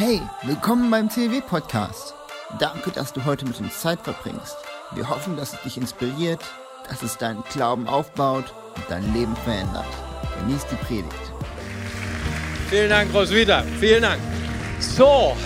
[0.00, 2.14] Hey, willkommen beim CW Podcast.
[2.60, 4.56] Danke, dass du heute mit uns Zeit verbringst.
[4.94, 6.38] Wir hoffen, dass es dich inspiriert,
[6.88, 8.44] dass es deinen Glauben aufbaut
[8.76, 9.88] und dein Leben verändert.
[10.38, 11.32] Genieß die Predigt.
[12.70, 13.64] Vielen Dank, Roswitha.
[13.80, 14.20] Vielen Dank.
[14.78, 15.36] So,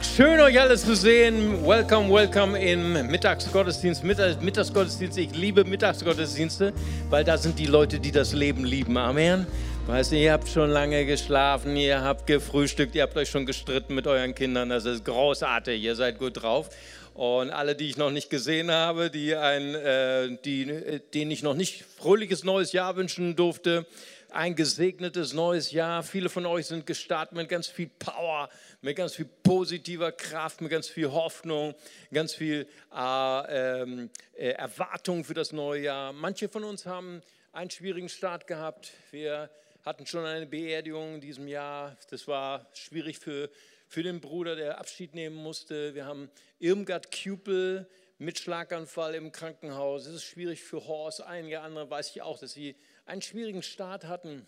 [0.00, 1.62] schön euch alle zu sehen.
[1.66, 5.18] Welcome, welcome im Mittagsgottesdienst, Mittagsgottesdienst.
[5.18, 6.72] Ich liebe Mittagsgottesdienste,
[7.10, 8.96] weil da sind die Leute, die das Leben lieben.
[8.96, 9.46] Amen.
[9.86, 13.94] Weißt du, ihr habt schon lange geschlafen, ihr habt gefrühstückt, ihr habt euch schon gestritten
[13.94, 14.70] mit euren Kindern.
[14.70, 16.70] Das ist großartig, ihr seid gut drauf.
[17.12, 21.52] Und alle, die ich noch nicht gesehen habe, die ein, äh, die, denen ich noch
[21.52, 23.86] nicht fröhliches neues Jahr wünschen durfte,
[24.30, 26.02] ein gesegnetes neues Jahr.
[26.02, 28.48] Viele von euch sind gestartet mit ganz viel Power,
[28.80, 31.74] mit ganz viel positiver Kraft, mit ganz viel Hoffnung,
[32.10, 36.14] ganz viel äh, ähm, äh, Erwartung für das neue Jahr.
[36.14, 38.90] Manche von uns haben einen schwierigen Start gehabt.
[39.10, 39.50] Wir
[39.84, 41.96] hatten schon eine Beerdigung in diesem Jahr.
[42.10, 43.50] Das war schwierig für,
[43.86, 45.94] für den Bruder, der Abschied nehmen musste.
[45.94, 50.06] Wir haben Irmgard Kupel mit Schlaganfall im Krankenhaus.
[50.06, 51.20] Es ist schwierig für Horst.
[51.20, 54.46] Einige andere weiß ich auch, dass sie einen schwierigen Start hatten.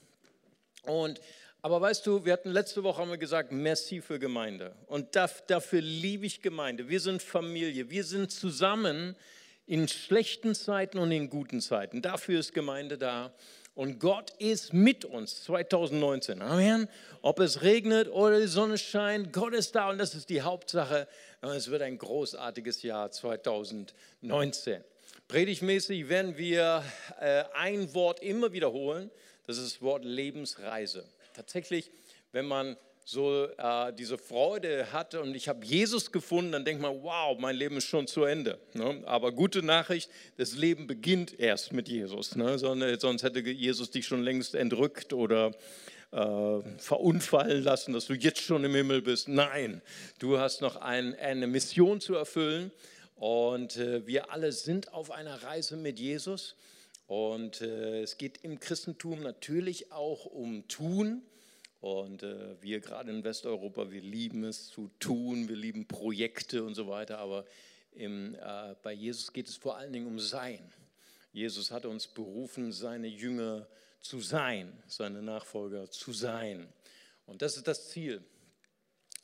[0.84, 1.20] Und
[1.60, 4.76] aber weißt du, wir hatten letzte Woche haben wir gesagt, merci für Gemeinde.
[4.86, 6.88] Und dafür liebe ich Gemeinde.
[6.88, 7.90] Wir sind Familie.
[7.90, 9.16] Wir sind zusammen
[9.66, 12.02] in schlechten Zeiten und in guten Zeiten.
[12.02, 13.34] Dafür ist Gemeinde da.
[13.76, 16.40] Und Gott ist mit uns 2019.
[16.40, 16.88] Amen.
[17.20, 21.06] Ob es regnet oder die Sonne scheint, Gott ist da und das ist die Hauptsache.
[21.42, 24.82] Es wird ein großartiges Jahr 2019.
[25.28, 26.82] Predigmäßig werden wir
[27.20, 29.10] äh, ein Wort immer wiederholen.
[29.46, 31.04] Das ist das Wort Lebensreise.
[31.34, 31.90] Tatsächlich,
[32.32, 37.04] wenn man so äh, diese Freude hatte und ich habe Jesus gefunden, dann denkt man,
[37.04, 38.58] wow, mein Leben ist schon zu Ende.
[38.74, 39.00] Ne?
[39.06, 42.34] Aber gute Nachricht, das Leben beginnt erst mit Jesus.
[42.34, 42.58] Ne?
[42.58, 45.52] Sonst hätte Jesus dich schon längst entrückt oder
[46.10, 49.28] äh, verunfallen lassen, dass du jetzt schon im Himmel bist.
[49.28, 49.82] Nein,
[50.18, 52.72] du hast noch ein, eine Mission zu erfüllen
[53.14, 56.56] und äh, wir alle sind auf einer Reise mit Jesus.
[57.06, 61.22] Und äh, es geht im Christentum natürlich auch um Tun.
[61.86, 66.74] Und äh, wir gerade in Westeuropa, wir lieben es zu tun, wir lieben Projekte und
[66.74, 67.44] so weiter, aber
[67.92, 70.72] im, äh, bei Jesus geht es vor allen Dingen um Sein.
[71.32, 73.68] Jesus hat uns berufen, seine Jünger
[74.00, 76.66] zu sein, seine Nachfolger zu sein.
[77.24, 78.20] Und das ist das Ziel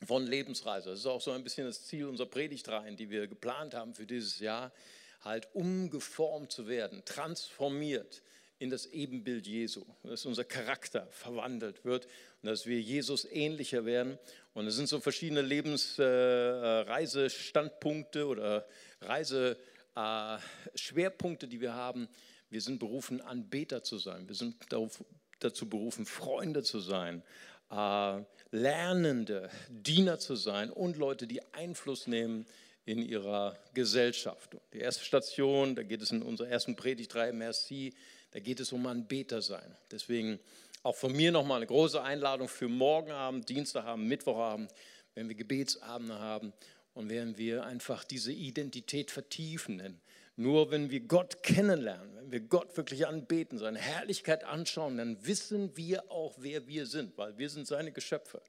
[0.05, 0.91] von Lebensreise.
[0.91, 4.05] Das ist auch so ein bisschen das Ziel unserer Predigtreihen, die wir geplant haben für
[4.05, 4.71] dieses Jahr,
[5.19, 8.21] halt umgeformt zu werden, transformiert
[8.63, 12.07] in das Ebenbild Jesu, dass unser Charakter verwandelt wird
[12.41, 14.17] und dass wir Jesus ähnlicher werden.
[14.53, 18.65] Und es sind so verschiedene Lebensreisestandpunkte äh, oder
[19.01, 22.07] Reiseschwerpunkte, die wir haben.
[22.49, 24.29] Wir sind berufen, Anbeter zu sein.
[24.29, 25.03] Wir sind darauf,
[25.39, 27.21] dazu berufen, Freunde zu sein,
[27.69, 32.45] äh, Lernende, Diener zu sein und Leute, die Einfluss nehmen
[32.85, 34.55] in ihrer Gesellschaft.
[34.71, 37.93] Die erste Station, da geht es in unserer ersten Predigtreihe, Merci,
[38.33, 39.77] da geht es um Anbeter sein.
[39.91, 40.39] Deswegen
[40.81, 44.71] auch von mir nochmal eine große Einladung für morgen Abend, Dienstagabend, Mittwochabend,
[45.13, 46.51] wenn wir Gebetsabende haben
[46.95, 49.77] und werden wir einfach diese Identität vertiefen.
[49.77, 50.01] Denn
[50.35, 55.77] nur wenn wir Gott kennenlernen, wenn wir Gott wirklich anbeten, seine Herrlichkeit anschauen, dann wissen
[55.77, 58.41] wir auch, wer wir sind, weil wir sind seine Geschöpfe.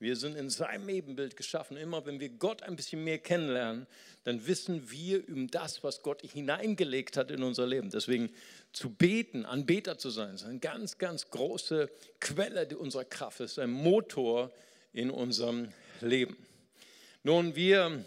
[0.00, 1.76] Wir sind in seinem Ebenbild geschaffen.
[1.76, 3.86] Immer wenn wir Gott ein bisschen mehr kennenlernen,
[4.24, 7.90] dann wissen wir um das, was Gott hineingelegt hat in unser Leben.
[7.90, 8.30] Deswegen
[8.72, 13.40] zu beten, Anbeter zu sein, ist eine ganz, ganz große Quelle unserer Kraft.
[13.40, 14.50] Ist ein Motor
[14.94, 15.68] in unserem
[16.00, 16.34] Leben.
[17.22, 18.02] Nun, wir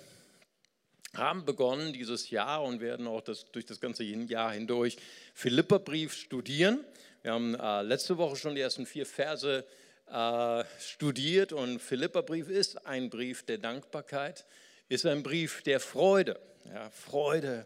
[1.14, 4.98] haben begonnen dieses Jahr und werden auch das, durch das ganze Jahr hindurch
[5.36, 6.84] Philipperbrief studieren.
[7.22, 9.64] Wir haben äh, letzte Woche schon die ersten vier Verse
[10.08, 14.46] äh, studiert und Philipperbrief ist ein Brief der Dankbarkeit,
[14.90, 16.40] ist ein Brief der Freude.
[16.66, 17.66] Ja, Freude.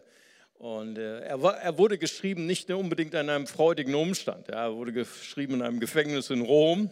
[0.54, 4.48] Und äh, er, war, er, wurde geschrieben nicht unbedingt an einem freudigen Umstand.
[4.48, 6.90] Ja, er wurde geschrieben in einem Gefängnis in Rom.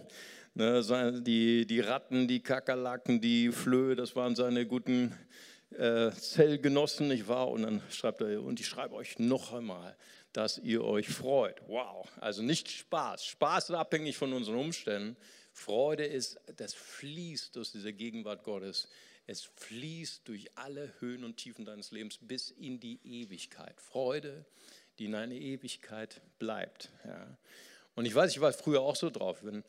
[0.54, 5.14] Ne, die, die Ratten, die Kakerlaken, die Flöhe, das waren seine guten
[5.76, 7.48] äh, Zellgenossen, nicht wahr?
[7.48, 9.96] Und dann schreibt er, und ich schreibe euch noch einmal,
[10.32, 11.60] dass ihr euch freut.
[11.66, 13.26] Wow, also nicht Spaß.
[13.26, 15.16] Spaß ist abhängig von unseren Umständen.
[15.56, 18.88] Freude ist, das fließt aus dieser Gegenwart Gottes.
[19.26, 23.80] Es fließt durch alle Höhen und Tiefen deines Lebens bis in die Ewigkeit.
[23.80, 24.44] Freude,
[24.98, 26.90] die in eine Ewigkeit bleibt.
[27.06, 27.38] Ja.
[27.94, 29.38] Und ich weiß, ich war früher auch so drauf.
[29.42, 29.64] Wenn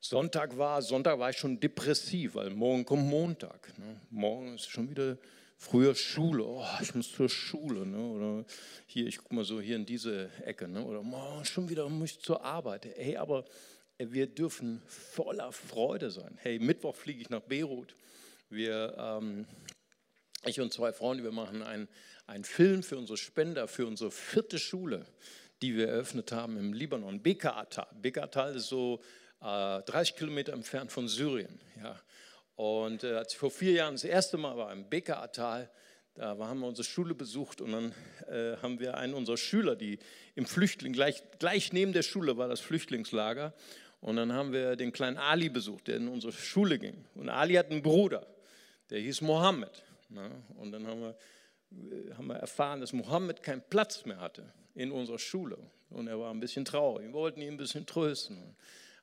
[0.00, 3.78] Sonntag war, Sonntag war ich schon depressiv, weil morgen kommt Montag.
[3.78, 4.00] Ne?
[4.10, 5.18] Morgen ist schon wieder
[5.58, 7.86] Früher Schule, oh, ich muss zur Schule.
[7.86, 7.98] Ne?
[7.98, 8.44] Oder
[8.86, 10.68] hier, ich gucke mal so hier in diese Ecke.
[10.68, 10.84] Ne?
[10.84, 12.86] Oder oh, schon wieder muss ich zur Arbeit.
[12.96, 13.44] Hey, aber
[13.98, 16.38] wir dürfen voller Freude sein.
[16.40, 17.96] Hey, Mittwoch fliege ich nach Beirut.
[18.48, 19.46] Wir, ähm,
[20.44, 21.88] ich und zwei Freunde, wir machen einen,
[22.44, 25.06] Film für unsere Spender, für unsere vierte Schule,
[25.62, 27.86] die wir eröffnet haben im Libanon, Bekatal.
[28.02, 29.00] Bekatal ist so
[29.40, 31.60] äh, 30 Kilometer entfernt von Syrien.
[31.82, 32.00] Ja.
[32.56, 35.70] Und äh, als ich vor vier Jahren das erste Mal war im Bekatal,
[36.14, 37.94] da haben wir unsere Schule besucht und dann
[38.28, 39.98] äh, haben wir einen unserer Schüler, die
[40.34, 43.52] im Flüchtling, gleich, gleich neben der Schule war das Flüchtlingslager.
[44.06, 47.04] Und dann haben wir den kleinen Ali besucht, der in unsere Schule ging.
[47.16, 48.24] Und Ali hat einen Bruder,
[48.88, 49.82] der hieß Mohammed.
[50.10, 50.30] Ne?
[50.58, 51.16] Und dann haben wir,
[51.72, 54.44] äh, haben wir erfahren, dass Mohammed keinen Platz mehr hatte
[54.76, 55.58] in unserer Schule.
[55.90, 57.08] Und er war ein bisschen traurig.
[57.08, 58.36] Wir wollten ihn ein bisschen trösten.
[58.36, 58.54] Und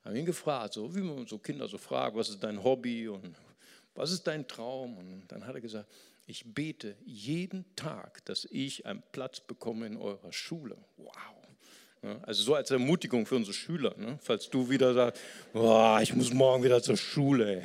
[0.06, 3.36] haben ihn gefragt, so wie man so Kinder so fragt, was ist dein Hobby und
[3.96, 4.98] was ist dein Traum?
[4.98, 5.92] Und dann hat er gesagt,
[6.28, 10.78] ich bete jeden Tag, dass ich einen Platz bekomme in eurer Schule.
[10.96, 11.43] Wow.
[12.24, 14.20] Also so als Ermutigung für unsere Schüler, ne?
[14.22, 15.22] falls du wieder sagst,
[15.54, 17.64] oh, ich muss morgen wieder zur Schule.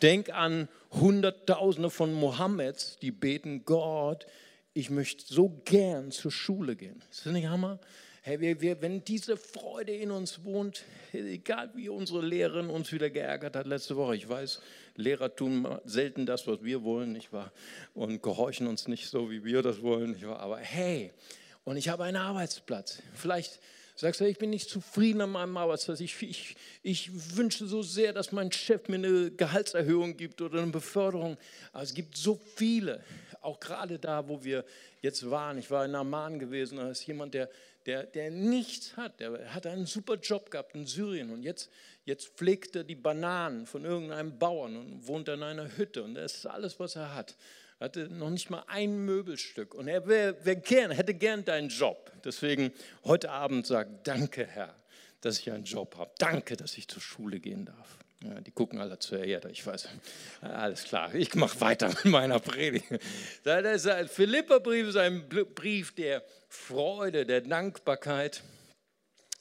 [0.00, 4.26] Denk an Hunderttausende von Mohammeds, die beten, Gott,
[4.72, 7.02] ich möchte so gern zur Schule gehen.
[7.10, 7.78] Ist das nicht Hammer?
[8.22, 13.08] Hey, wir, wir, wenn diese Freude in uns wohnt, egal wie unsere Lehrerin uns wieder
[13.08, 14.60] geärgert hat letzte Woche, ich weiß,
[14.96, 17.52] Lehrer tun selten das, was wir wollen, nicht wahr?
[17.94, 20.40] Und gehorchen uns nicht so, wie wir das wollen, nicht wahr?
[20.40, 21.12] Aber hey,
[21.66, 23.02] und ich habe einen Arbeitsplatz.
[23.14, 23.60] Vielleicht
[23.96, 26.00] sagst du, ich bin nicht zufrieden an meinem Arbeitsplatz.
[26.00, 30.70] Ich, ich, ich wünsche so sehr, dass mein Chef mir eine Gehaltserhöhung gibt oder eine
[30.70, 31.36] Beförderung.
[31.72, 33.02] Aber es gibt so viele,
[33.40, 34.64] auch gerade da, wo wir
[35.02, 35.58] jetzt waren.
[35.58, 37.50] Ich war in Amman gewesen, da ist jemand, der
[37.86, 41.70] der, der nichts hat, der hat einen super Job gehabt in Syrien und jetzt,
[42.04, 46.34] jetzt pflegt er die Bananen von irgendeinem Bauern und wohnt in einer Hütte und das
[46.34, 47.36] ist alles, was er hat.
[47.78, 52.10] Hatte noch nicht mal ein Möbelstück und er wär, wär gern, hätte gern deinen Job.
[52.24, 52.72] Deswegen
[53.04, 54.74] heute Abend sagt, danke Herr,
[55.20, 56.10] dass ich einen Job habe.
[56.18, 57.98] Danke, dass ich zur Schule gehen darf.
[58.24, 59.88] Ja, die gucken alle zur Erde, ich weiß.
[60.40, 62.86] Alles klar, ich mache weiter mit meiner Predigt.
[63.44, 68.42] Ein Philipperbrief ist ein Brief der Freude, der Dankbarkeit.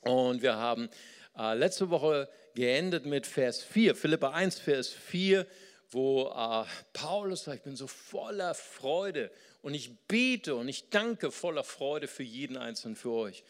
[0.02, 0.90] Und wir haben
[1.38, 5.48] äh, letzte Woche geendet mit Vers 4, Philippa 1, Vers 4,
[5.96, 9.32] wo äh, Paulus sagt, ich bin so voller Freude
[9.62, 13.46] und ich bete und ich danke voller Freude für jeden Einzelnen für euch.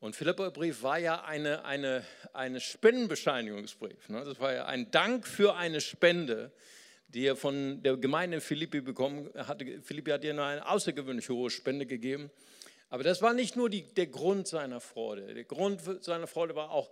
[0.00, 2.02] Und Philipperbrief war ja eine, eine,
[2.32, 4.08] eine Spendenbescheinigungsbrief.
[4.08, 4.24] Ne?
[4.24, 6.52] Das war ja ein Dank für eine Spende,
[7.08, 9.82] die er von der Gemeinde Philippi bekommen hatte.
[9.82, 12.30] Philippi hat ihr eine außergewöhnlich hohe Spende gegeben.
[12.88, 15.34] Aber das war nicht nur die, der Grund seiner Freude.
[15.34, 16.90] Der Grund seiner Freude war auch,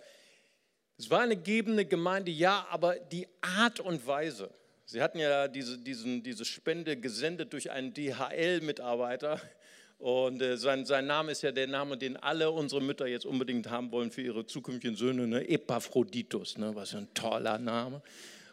[0.98, 4.50] es war eine gebende Gemeinde, ja, aber die Art und Weise.
[4.90, 9.38] Sie hatten ja diese, diesen, diese Spende gesendet durch einen DHL-Mitarbeiter,
[9.98, 13.68] und äh, sein, sein Name ist ja der Name, den alle unsere Mütter jetzt unbedingt
[13.68, 15.46] haben wollen für ihre zukünftigen Söhne, ne?
[15.46, 16.74] Epaphroditus, ne?
[16.74, 18.00] was ein toller Name.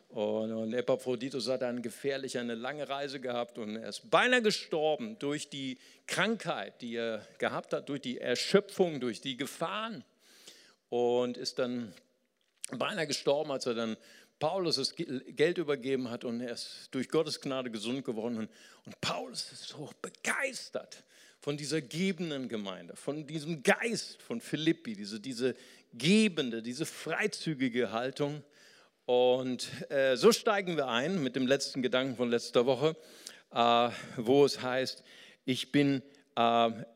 [0.09, 5.19] Und, und Epaphroditus hat eine gefährliche, eine lange Reise gehabt und er ist beinahe gestorben
[5.19, 5.77] durch die
[6.07, 10.03] Krankheit, die er gehabt hat, durch die Erschöpfung, durch die Gefahren.
[10.89, 11.93] Und ist dann
[12.71, 13.97] beinahe gestorben, als er dann
[14.45, 18.47] Paulus das Geld übergeben hat und er ist durch Gottes Gnade gesund geworden.
[18.85, 21.03] Und Paulus ist so begeistert
[21.39, 25.55] von dieser gebenden Gemeinde, von diesem Geist von Philippi, diese, diese
[25.93, 28.43] gebende, diese freizügige Haltung.
[29.07, 32.95] Und äh, so steigen wir ein mit dem letzten Gedanken von letzter Woche,
[33.51, 35.03] äh, wo es heißt,
[35.45, 36.03] ich bin
[36.35, 36.39] äh,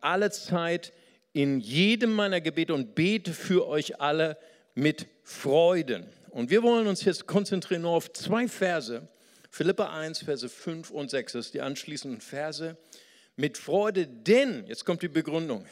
[0.02, 0.94] alle Zeit
[1.34, 4.38] in jedem meiner Gebete und bete für euch alle
[4.76, 6.06] mit Freuden.
[6.32, 9.08] Und wir wollen uns jetzt konzentrieren nur auf zwei Verse,
[9.50, 12.78] Philippa 1, Verse 5 und 6, das sind die anschließenden Verse
[13.36, 15.66] mit Freude, denn, jetzt kommt die Begründung,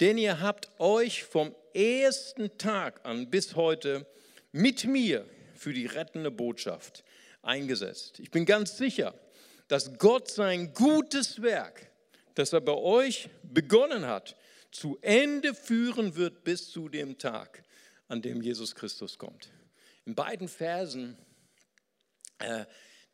[0.00, 4.06] denn ihr habt euch vom ersten Tag an bis heute
[4.52, 7.02] mit mir für die rettende Botschaft
[7.42, 8.20] eingesetzt.
[8.20, 9.14] Ich bin ganz sicher,
[9.68, 11.90] dass Gott sein gutes Werk,
[12.34, 14.36] das er bei euch begonnen hat,
[14.70, 17.62] zu Ende führen wird bis zu dem Tag,
[18.08, 19.50] an dem Jesus Christus kommt.
[20.04, 21.16] In beiden Versen,
[22.38, 22.64] äh,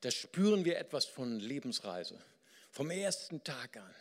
[0.00, 2.18] da spüren wir etwas von Lebensreise.
[2.70, 3.94] Vom ersten Tag an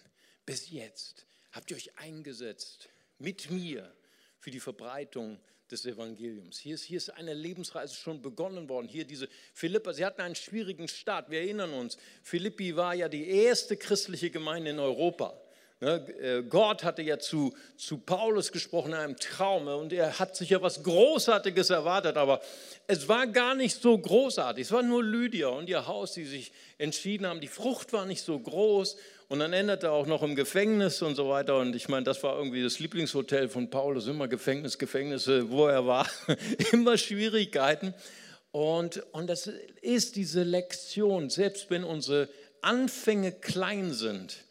[0.45, 2.89] bis jetzt habt ihr euch eingesetzt
[3.19, 3.93] mit mir
[4.39, 5.39] für die Verbreitung
[5.69, 6.57] des Evangeliums.
[6.57, 8.87] Hier ist, hier ist eine Lebensreise schon begonnen worden.
[8.87, 11.29] Hier diese Philippa, sie hatten einen schwierigen Start.
[11.29, 15.37] Wir erinnern uns, Philippi war ja die erste christliche Gemeinde in Europa.
[15.79, 20.35] Ne, äh, Gott hatte ja zu, zu Paulus gesprochen in einem Traum und er hat
[20.35, 22.41] sich ja was Großartiges erwartet, aber
[22.87, 24.65] es war gar nicht so großartig.
[24.65, 27.41] Es war nur Lydia und ihr Haus, die sich entschieden haben.
[27.41, 31.29] Die Frucht war nicht so groß und dann endete auch noch im Gefängnis und so
[31.29, 31.59] weiter.
[31.59, 35.85] Und ich meine, das war irgendwie das Lieblingshotel von Paulus, immer Gefängnis, Gefängnisse, wo er
[35.85, 36.09] war,
[36.71, 37.93] immer Schwierigkeiten.
[38.51, 42.29] Und, und das ist diese Lektion, selbst wenn unsere
[42.61, 44.46] Anfänge klein sind,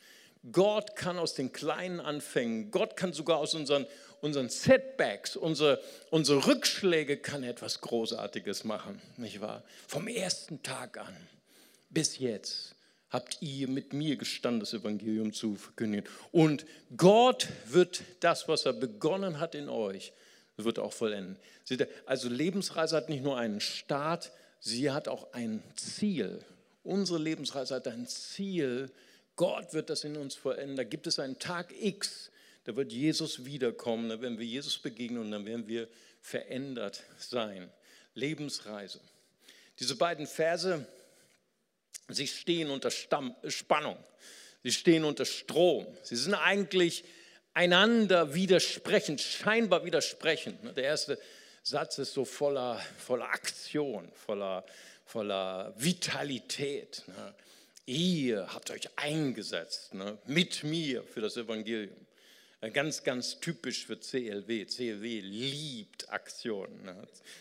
[0.52, 3.86] Gott kann aus den kleinen Anfängen, Gott kann sogar aus unseren,
[4.20, 9.62] unseren Setbacks, unsere, unsere Rückschläge, kann etwas Großartiges machen, nicht wahr?
[9.86, 11.16] Vom ersten Tag an
[11.90, 12.74] bis jetzt
[13.10, 16.06] habt ihr mit mir gestanden, das Evangelium zu verkündigen.
[16.32, 20.12] Und Gott wird das, was er begonnen hat in euch,
[20.56, 21.38] wird auch vollenden.
[22.04, 26.40] Also Lebensreise hat nicht nur einen Start, sie hat auch ein Ziel.
[26.82, 28.90] Unsere Lebensreise hat ein Ziel,
[29.36, 30.76] Gott wird das in uns vollenden.
[30.76, 32.30] Da gibt es einen Tag X,
[32.64, 35.88] da wird Jesus wiederkommen, da werden wir Jesus begegnen und dann werden wir
[36.20, 37.70] verändert sein.
[38.14, 39.00] Lebensreise.
[39.78, 40.86] Diese beiden Verse,
[42.08, 43.98] sie stehen unter Spannung,
[44.62, 45.86] sie stehen unter Strom.
[46.02, 47.04] Sie sind eigentlich
[47.52, 50.76] einander widersprechend, scheinbar widersprechend.
[50.76, 51.18] Der erste
[51.62, 54.64] Satz ist so voller, voller Aktion, voller,
[55.04, 57.04] voller Vitalität.
[57.88, 61.94] Ihr habt euch eingesetzt ne, mit mir für das Evangelium.
[62.72, 64.66] Ganz, ganz typisch für CLW.
[64.66, 66.84] CLW liebt Aktionen.
[66.84, 66.96] Ne?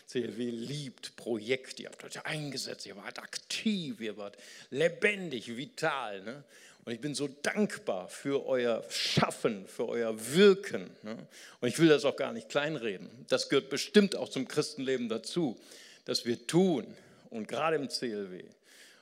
[0.06, 1.82] CLW liebt Projekte.
[1.82, 4.36] Ihr habt euch eingesetzt, ihr wart aktiv, ihr wart
[4.70, 6.22] lebendig, vital.
[6.22, 6.44] Ne?
[6.84, 10.90] Und ich bin so dankbar für euer Schaffen, für euer Wirken.
[11.02, 11.26] Ne?
[11.60, 13.10] Und ich will das auch gar nicht kleinreden.
[13.28, 15.58] Das gehört bestimmt auch zum Christenleben dazu,
[16.04, 16.86] dass wir tun.
[17.30, 18.44] Und gerade im CLW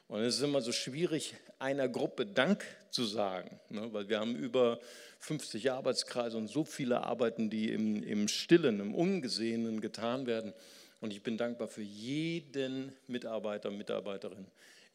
[0.08, 3.92] und es ist immer so schwierig, einer Gruppe Dank zu sagen, ne?
[3.92, 4.78] weil wir haben über
[5.20, 10.52] 50 Arbeitskreise und so viele Arbeiten, die im, im Stillen, im Ungesehenen getan werden.
[11.00, 14.46] Und ich bin dankbar für jeden Mitarbeiter, Mitarbeiterin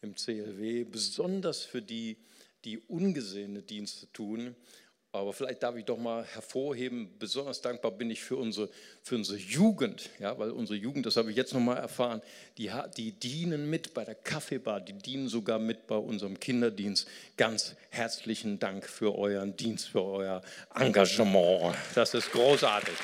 [0.02, 2.16] im CLW, besonders für die,
[2.64, 4.54] die ungesehene Dienste tun
[5.12, 8.68] aber vielleicht darf ich doch mal hervorheben, besonders dankbar bin ich für unsere,
[9.02, 12.22] für unsere Jugend, ja, weil unsere Jugend, das habe ich jetzt noch mal erfahren,
[12.58, 17.08] die, die dienen mit bei der Kaffeebar, die dienen sogar mit bei unserem Kinderdienst.
[17.36, 20.42] Ganz herzlichen Dank für euren Dienst, für euer
[20.76, 21.74] Engagement.
[21.96, 22.94] Das ist großartig.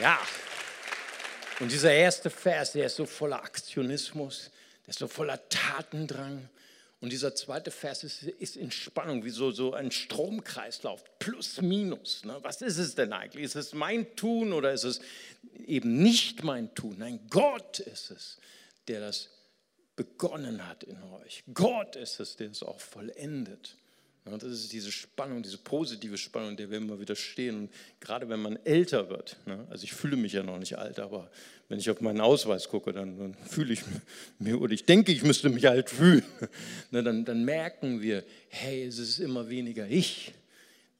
[0.00, 0.18] Ja,
[1.60, 4.50] und dieser erste Vers, der ist so voller Aktionismus,
[4.86, 6.48] der ist so voller Tatendrang.
[7.04, 12.24] Und dieser zweite Vers ist, ist in Spannung, wie so, so ein Stromkreislauf, plus, minus.
[12.24, 12.38] Ne?
[12.40, 13.44] Was ist es denn eigentlich?
[13.44, 15.02] Ist es mein Tun oder ist es
[15.66, 16.96] eben nicht mein Tun?
[16.96, 18.38] Nein, Gott ist es,
[18.88, 19.28] der das
[19.96, 21.44] begonnen hat in euch.
[21.52, 23.76] Gott ist es, der es auch vollendet.
[24.26, 27.58] Ja, das ist diese Spannung, diese positive Spannung, der wir immer wieder stehen.
[27.58, 30.98] Und gerade wenn man älter wird, ne, also ich fühle mich ja noch nicht alt,
[30.98, 31.30] aber
[31.68, 33.82] wenn ich auf meinen Ausweis gucke, dann, dann fühle ich
[34.38, 36.24] mich, oder ich denke, ich müsste mich alt fühlen,
[36.90, 40.32] ne, dann, dann merken wir, hey, es ist immer weniger ich,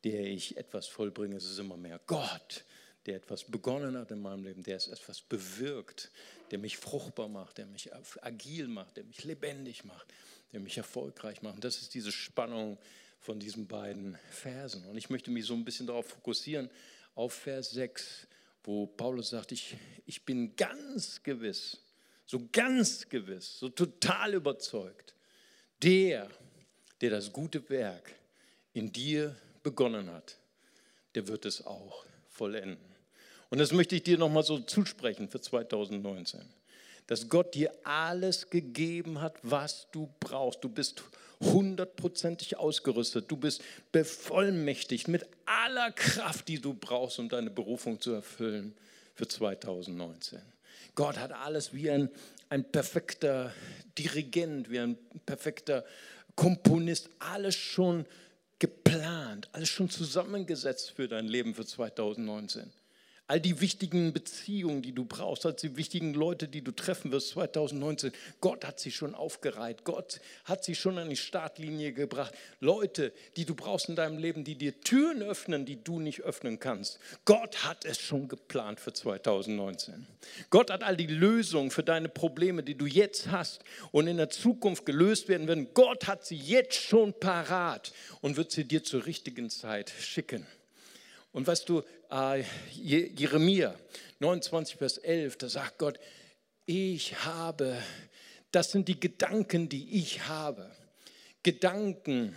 [0.05, 2.65] der ich etwas vollbringe, es ist immer mehr Gott,
[3.07, 6.11] der etwas begonnen hat in meinem Leben, der es etwas bewirkt,
[6.51, 7.91] der mich fruchtbar macht, der mich
[8.21, 10.13] agil macht, der mich lebendig macht,
[10.53, 11.55] der mich erfolgreich macht.
[11.55, 12.77] Und das ist diese Spannung,
[13.25, 14.85] von diesen beiden Versen.
[14.85, 16.69] Und ich möchte mich so ein bisschen darauf fokussieren,
[17.15, 18.27] auf Vers 6,
[18.65, 21.79] wo Paulus sagt, ich, ich bin ganz gewiss,
[22.27, 25.15] so ganz gewiss, so total überzeugt,
[25.83, 26.31] der,
[27.01, 28.15] der das gute Werk
[28.75, 30.39] in dir begonnen hat,
[31.15, 32.95] der wird es auch vollenden.
[33.49, 36.43] Und das möchte ich dir nochmal so zusprechen für 2019
[37.07, 40.65] dass Gott dir alles gegeben hat, was du brauchst.
[40.65, 41.03] Du bist
[41.41, 43.31] hundertprozentig ausgerüstet.
[43.31, 48.75] Du bist bevollmächtigt mit aller Kraft, die du brauchst, um deine Berufung zu erfüllen
[49.15, 50.41] für 2019.
[50.95, 52.09] Gott hat alles wie ein,
[52.49, 53.53] ein perfekter
[53.99, 54.97] Dirigent, wie ein
[55.27, 55.85] perfekter
[56.37, 58.07] Komponist, alles schon
[58.59, 62.73] geplant, alles schon zusammengesetzt für dein Leben für 2019
[63.27, 67.31] all die wichtigen Beziehungen, die du brauchst, all die wichtigen Leute, die du treffen wirst
[67.31, 68.13] 2019.
[68.41, 69.85] Gott hat sie schon aufgereiht.
[69.85, 72.35] Gott hat sie schon an die Startlinie gebracht.
[72.61, 76.61] Leute, die du brauchst in deinem Leben, die dir Türen öffnen, die du nicht öffnen
[76.61, 76.99] kannst.
[77.25, 80.07] Gott hat es schon geplant für 2019.
[80.51, 84.29] Gott hat all die Lösungen für deine Probleme, die du jetzt hast und in der
[84.29, 85.69] Zukunft gelöst werden werden.
[85.73, 90.47] Gott hat sie jetzt schon parat und wird sie dir zur richtigen Zeit schicken.
[91.35, 93.75] Und weißt du, äh, Jeremia
[94.21, 95.99] 29, Vers 11, da sagt Gott,
[96.65, 97.77] ich habe,
[98.53, 100.71] das sind die Gedanken, die ich habe.
[101.43, 102.37] Gedanken,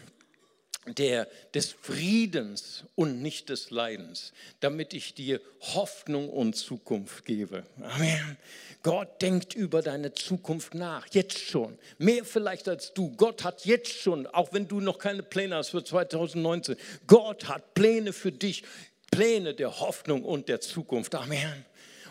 [0.96, 7.64] der, des Friedens und nicht des Leidens, damit ich dir Hoffnung und Zukunft gebe.
[7.82, 8.38] Amen.
[8.84, 11.78] Gott denkt über deine Zukunft nach, jetzt schon.
[11.98, 13.12] Mehr vielleicht als du.
[13.18, 16.76] Gott hat jetzt schon, auch wenn du noch keine Pläne hast für 2019,
[17.06, 18.64] Gott hat Pläne für dich,
[19.12, 21.16] Pläne der Hoffnung und der Zukunft.
[21.16, 21.66] Amen.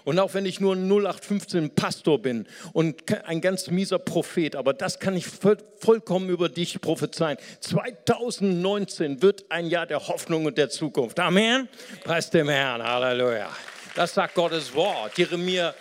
[0.06, 4.72] Und auch wenn ich nur ein 0815 Pastor bin und ein ganz mieser Prophet, aber
[4.72, 7.38] das kann ich vollkommen über dich prophezeien.
[7.58, 11.18] 2019 wird ein Jahr der Hoffnung und der Zukunft.
[11.18, 11.68] Amen.
[12.04, 12.84] Preis dem Herrn.
[12.84, 13.50] Halleluja.
[13.96, 15.18] Das sagt Gottes Wort.
[15.18, 15.74] Jeremia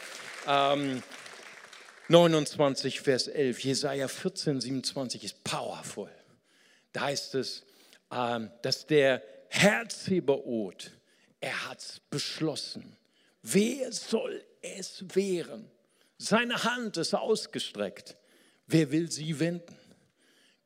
[0.48, 1.04] ähm,
[2.08, 3.60] 29, Vers 11.
[3.60, 6.10] Jesaja 14, 27 ist powerful.
[6.94, 7.64] Da heißt es,
[8.12, 10.90] ähm, dass der Herzheberot,
[11.42, 12.98] er hat es beschlossen
[13.48, 15.70] Wer soll es wehren?
[16.18, 18.18] Seine Hand ist ausgestreckt.
[18.66, 19.78] Wer will sie wenden?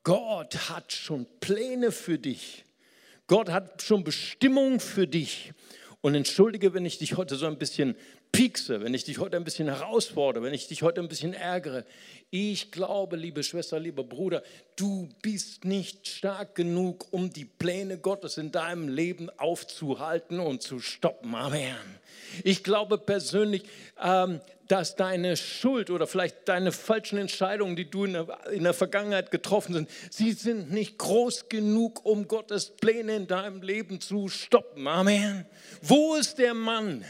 [0.03, 2.63] Gott hat schon Pläne für dich.
[3.27, 5.51] Gott hat schon Bestimmung für dich.
[5.99, 7.97] Und entschuldige, wenn ich dich heute so ein bisschen
[8.31, 11.83] piekse, wenn ich dich heute ein bisschen herausfordere, wenn ich dich heute ein bisschen ärgere.
[12.29, 14.41] Ich glaube, liebe Schwester, lieber Bruder,
[14.77, 20.79] du bist nicht stark genug, um die Pläne Gottes in deinem Leben aufzuhalten und zu
[20.79, 21.35] stoppen.
[21.35, 21.98] Amen.
[22.43, 23.63] Ich glaube persönlich,
[24.01, 28.73] ähm, dass deine Schuld oder vielleicht deine falschen Entscheidungen, die du in der, in der
[28.73, 34.29] Vergangenheit getroffen sind, sie sind nicht groß genug, um Gottes Pläne in deinem Leben zu
[34.29, 34.87] stoppen.
[34.87, 35.45] Amen.
[35.81, 37.03] Wo ist der Mann?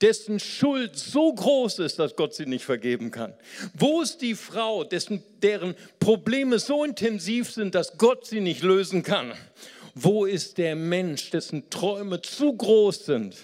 [0.00, 3.32] dessen Schuld so groß ist, dass Gott sie nicht vergeben kann?
[3.74, 9.02] Wo ist die Frau, dessen, deren Probleme so intensiv sind, dass Gott sie nicht lösen
[9.02, 9.32] kann?
[9.94, 13.36] Wo ist der Mensch, dessen Träume zu groß sind,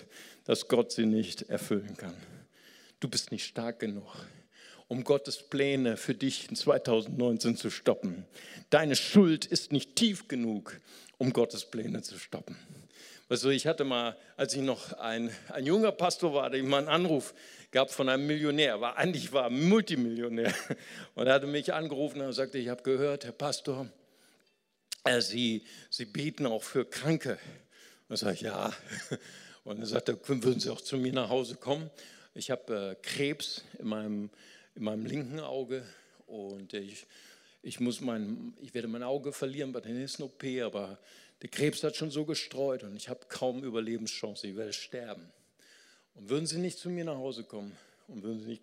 [0.44, 2.14] dass Gott sie nicht erfüllen kann?
[3.00, 4.06] Du bist nicht stark genug
[4.92, 8.26] um Gottes Pläne für dich in 2019 zu stoppen.
[8.68, 10.78] Deine Schuld ist nicht tief genug,
[11.16, 12.58] um Gottes Pläne zu stoppen.
[13.30, 16.76] Also ich hatte mal, als ich noch ein, ein junger Pastor war, hatte ich mal
[16.76, 17.32] einen Anruf
[17.70, 20.52] gehabt von einem Millionär, war eigentlich war Multimillionär.
[21.14, 23.88] Und er hatte mich angerufen und sagte, ich habe gehört, Herr Pastor,
[25.04, 27.38] äh, Sie, Sie bieten auch für Kranke.
[28.10, 28.74] Und ich sage, ja.
[29.64, 31.90] Und er sagte, würden Sie auch zu mir nach Hause kommen?
[32.34, 34.30] Ich habe äh, Krebs in meinem,
[34.74, 35.84] in meinem linken Auge
[36.26, 37.06] und ich,
[37.62, 40.98] ich, muss mein, ich werde mein Auge verlieren bei der nächsten OP, aber
[41.42, 45.30] der Krebs hat schon so gestreut und ich habe kaum Überlebenschance, ich werde sterben.
[46.14, 47.76] Und würden Sie nicht zu mir nach Hause kommen
[48.08, 48.62] und würden Sie nicht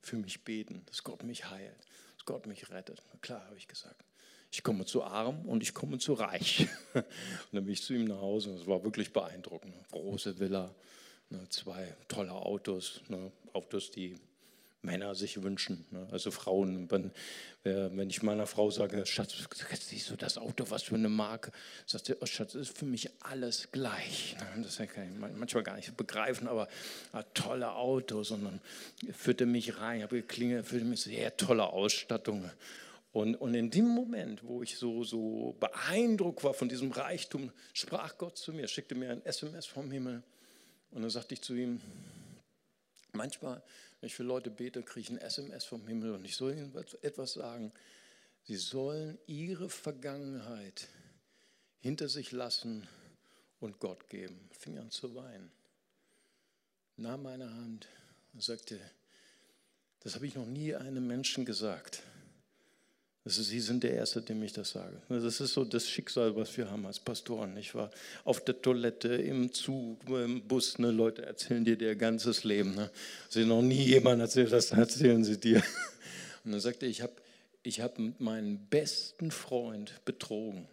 [0.00, 1.76] für mich beten, dass Gott mich heilt,
[2.16, 3.02] dass Gott mich rettet?
[3.20, 4.04] Klar, habe ich gesagt.
[4.52, 6.66] Ich komme zu arm und ich komme zu reich.
[6.94, 7.04] Und
[7.52, 9.72] dann bin ich zu ihm nach Hause und es war wirklich beeindruckend.
[9.92, 10.74] Große Villa,
[11.28, 14.16] ne, zwei tolle Autos, ne, Autos, die
[14.82, 15.84] Männer sich wünschen.
[15.90, 16.08] Ne?
[16.10, 19.34] Also Frauen, wenn, ich meiner Frau sage, Schatz,
[19.78, 21.52] siehst du das Auto, was für eine Marke?
[21.86, 24.36] Sagt sie, oh Schatz, ist für mich alles gleich.
[24.62, 26.68] Das kann ich manchmal gar nicht begreifen, aber
[27.12, 28.30] ah, tolle Autos.
[28.30, 28.60] Und dann
[29.12, 32.50] führte mich rein, habe geklingelt, führte mich sehr tolle Ausstattung.
[33.12, 38.16] Und, und in dem Moment, wo ich so, so beeindruckt war von diesem Reichtum, sprach
[38.18, 40.22] Gott zu mir, schickte mir ein SMS vom Himmel.
[40.92, 41.80] Und dann sagte ich zu ihm,
[43.12, 43.62] manchmal
[44.00, 46.74] wenn ich für Leute bete, kriege ich ein SMS vom Himmel und ich soll ihnen
[47.02, 47.70] etwas sagen.
[48.44, 50.88] Sie sollen ihre Vergangenheit
[51.80, 52.88] hinter sich lassen
[53.60, 54.48] und Gott geben.
[54.52, 55.52] Fing an zu weinen.
[56.96, 57.88] Nahm meine Hand
[58.32, 58.80] und sagte,
[60.00, 62.02] das habe ich noch nie einem Menschen gesagt.
[63.24, 65.00] Also Sie sind der Erste, dem ich das sage.
[65.08, 67.56] Das ist so das Schicksal, was wir haben als Pastoren.
[67.58, 67.90] Ich war
[68.24, 70.78] auf der Toilette, im Zug, im Bus.
[70.78, 70.90] Ne?
[70.90, 72.74] Leute erzählen dir ihr ganzes Leben.
[72.74, 72.90] Ne?
[73.28, 75.62] Sie noch nie jemand erzählt, das erzählen sie dir.
[76.44, 77.12] Und dann sagte er, ich habe
[77.62, 80.66] ich hab meinen besten Freund betrogen.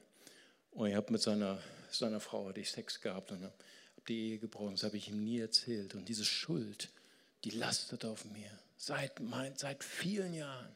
[0.71, 1.60] Und ich habe mit seiner,
[1.91, 3.53] seiner Frau hatte ich Sex gehabt und habe
[4.07, 4.75] die Ehe gebrochen.
[4.75, 5.95] Das habe ich ihm nie erzählt.
[5.95, 6.89] Und diese Schuld,
[7.43, 10.69] die lastet auf mir seit, mein, seit vielen Jahren.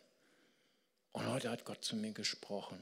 [1.13, 2.77] Und heute hat Gott zu mir gesprochen.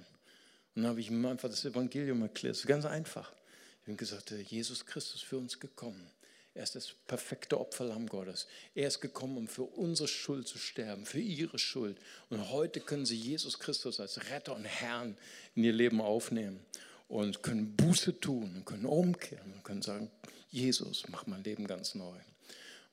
[0.76, 2.56] Und dann habe ich ihm einfach das Evangelium erklärt.
[2.56, 3.34] Es ist ganz einfach.
[3.82, 6.12] Ich habe gesagt, Jesus Christus ist für uns gekommen.
[6.54, 8.48] Er ist das perfekte Opferlamm Gottes.
[8.76, 11.98] Er ist gekommen, um für unsere Schuld zu sterben, für ihre Schuld.
[12.30, 15.18] Und heute können sie Jesus Christus als Retter und Herrn
[15.56, 16.60] in ihr Leben aufnehmen
[17.08, 20.12] und können Buße tun und können umkehren und können sagen,
[20.50, 22.18] Jesus, mach mein Leben ganz neu.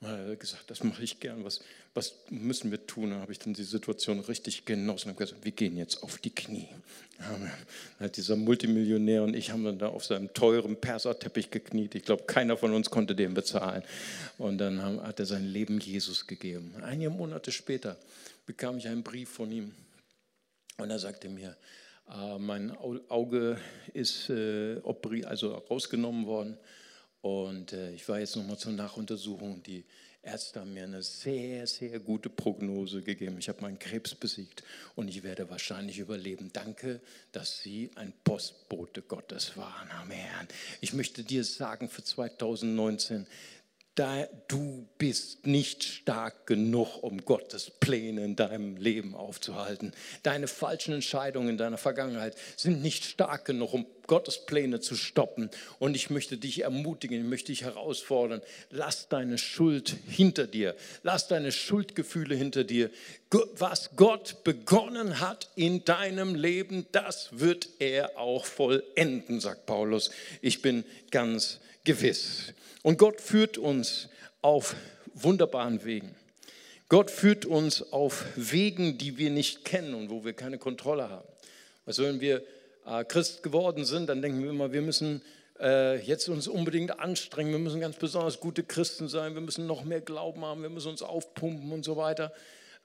[0.00, 1.60] Und er hat gesagt, das mache ich gern, was,
[1.94, 3.10] was müssen wir tun?
[3.10, 6.18] Dann habe ich dann die Situation richtig genossen und habe gesagt, wir gehen jetzt auf
[6.18, 6.68] die Knie.
[7.18, 7.50] Amen.
[7.98, 11.94] Dann hat dieser Multimillionär und ich haben dann da auf seinem teuren Perserteppich gekniet.
[11.94, 13.82] Ich glaube, keiner von uns konnte den bezahlen.
[14.36, 16.74] Und dann hat er sein Leben Jesus gegeben.
[16.82, 17.96] Einige Monate später
[18.44, 19.74] bekam ich einen Brief von ihm
[20.76, 21.56] und er sagte mir,
[22.08, 22.76] Äh, mein
[23.08, 23.58] Auge
[23.92, 24.80] ist äh,
[25.24, 26.56] also rausgenommen worden
[27.26, 29.60] und äh, ich war jetzt nochmal zur Nachuntersuchung.
[29.64, 29.84] Die
[30.22, 33.36] Ärzte haben mir eine sehr, sehr gute Prognose gegeben.
[33.40, 34.62] Ich habe meinen Krebs besiegt
[34.94, 36.50] und ich werde wahrscheinlich überleben.
[36.52, 37.00] Danke,
[37.32, 39.90] dass Sie ein Postbote Gottes waren.
[39.90, 40.46] Amen.
[40.80, 43.26] Ich möchte dir sagen für 2019,
[43.96, 49.92] da, du bist nicht stark genug, um Gottes Pläne in deinem Leben aufzuhalten.
[50.22, 55.50] Deine falschen Entscheidungen in deiner Vergangenheit sind nicht stark genug, um Gottes Pläne zu stoppen.
[55.78, 58.42] Und ich möchte dich ermutigen, ich möchte dich herausfordern.
[58.70, 60.74] Lass deine Schuld hinter dir.
[61.02, 62.90] Lass deine Schuldgefühle hinter dir.
[63.54, 70.10] Was Gott begonnen hat in deinem Leben, das wird er auch vollenden, sagt Paulus.
[70.40, 72.52] Ich bin ganz gewiss.
[72.82, 74.08] Und Gott führt uns
[74.42, 74.76] auf
[75.14, 76.14] wunderbaren Wegen.
[76.88, 81.26] Gott führt uns auf Wegen, die wir nicht kennen und wo wir keine Kontrolle haben.
[81.84, 82.42] Also wenn wir
[83.04, 85.22] Christ geworden sind, dann denken wir immer, wir müssen
[85.60, 89.84] äh, jetzt uns unbedingt anstrengen, wir müssen ganz besonders gute Christen sein, wir müssen noch
[89.84, 92.32] mehr Glauben haben, wir müssen uns aufpumpen und so weiter.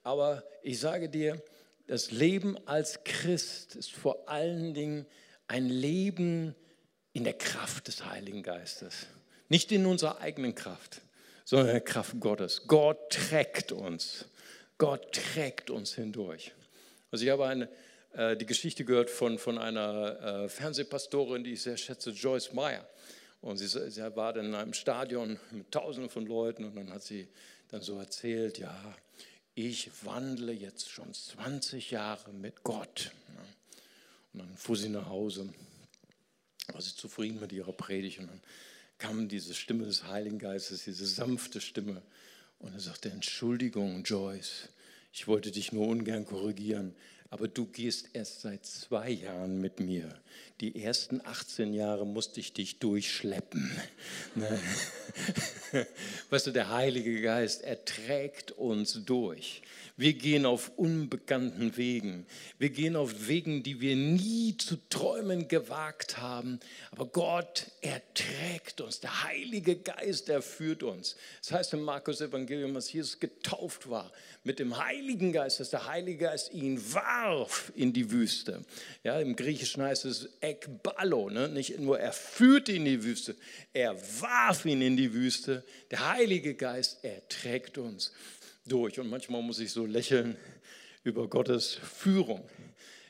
[0.04, 1.42] Aber ich sage dir,
[1.88, 5.06] das Leben als Christ ist vor allen Dingen
[5.48, 6.56] ein Leben
[7.14, 9.08] in der Kraft des Heiligen Geistes.
[9.50, 11.02] Nicht in unserer eigenen Kraft,
[11.44, 12.64] sondern in der Kraft Gottes.
[12.68, 14.26] Gott trägt uns.
[14.78, 16.54] Gott trägt uns hindurch.
[17.12, 17.68] Also ich habe eine, äh,
[18.14, 22.88] die Geschichte gehört von, von einer äh, Fernsehpastorin, die ich sehr schätze, Joyce Meyer.
[23.42, 27.04] Und sie, sie war dann in einem Stadion mit Tausenden von Leuten und dann hat
[27.04, 27.28] sie
[27.70, 28.96] dann so erzählt, ja,
[29.56, 33.12] ich wandle jetzt schon 20 Jahre mit Gott.
[34.34, 35.50] Und dann fuhr sie nach Hause,
[36.68, 38.42] war sie zufrieden mit ihrer Predigt und dann
[38.98, 42.02] kam diese Stimme des Heiligen Geistes, diese sanfte Stimme.
[42.60, 44.70] Und er sagte, Entschuldigung, Joyce,
[45.12, 46.94] ich wollte dich nur ungern korrigieren,
[47.32, 50.14] aber du gehst erst seit zwei Jahren mit mir.
[50.60, 53.72] Die ersten 18 Jahre musste ich dich durchschleppen.
[54.36, 54.60] Ne?
[56.30, 59.62] Weißt du, der Heilige Geist, er trägt uns durch.
[59.98, 62.26] Wir gehen auf unbekannten Wegen.
[62.58, 66.60] Wir gehen auf Wegen, die wir nie zu träumen gewagt haben.
[66.92, 69.00] Aber Gott, er trägt uns.
[69.00, 71.16] Der Heilige Geist, er führt uns.
[71.42, 74.12] Das heißt im Markus Evangelium, dass Jesus getauft war
[74.44, 78.66] mit dem Heiligen Geist, dass der Heilige Geist ihn warf in die Wüste.
[79.04, 81.48] Ja, Im Griechischen heißt es ekballo, ne?
[81.48, 83.36] nicht nur er führte ihn in die Wüste,
[83.74, 85.61] er warf ihn in die Wüste.
[85.90, 88.12] Der Heilige Geist, er trägt uns
[88.66, 89.00] durch.
[89.00, 90.38] Und manchmal muss ich so lächeln
[91.04, 92.48] über Gottes Führung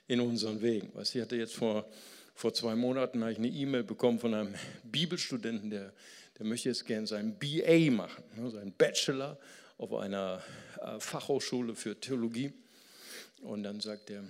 [0.07, 0.91] in unseren Wegen.
[0.93, 1.89] Was ich hatte jetzt vor,
[2.35, 5.93] vor zwei Monaten ich eine E-Mail bekommen von einem Bibelstudenten, der,
[6.37, 9.37] der möchte jetzt gerne seinen BA machen, ne, seinen Bachelor
[9.77, 10.41] auf einer
[10.81, 12.53] äh, Fachhochschule für Theologie.
[13.41, 14.23] Und dann sagt er,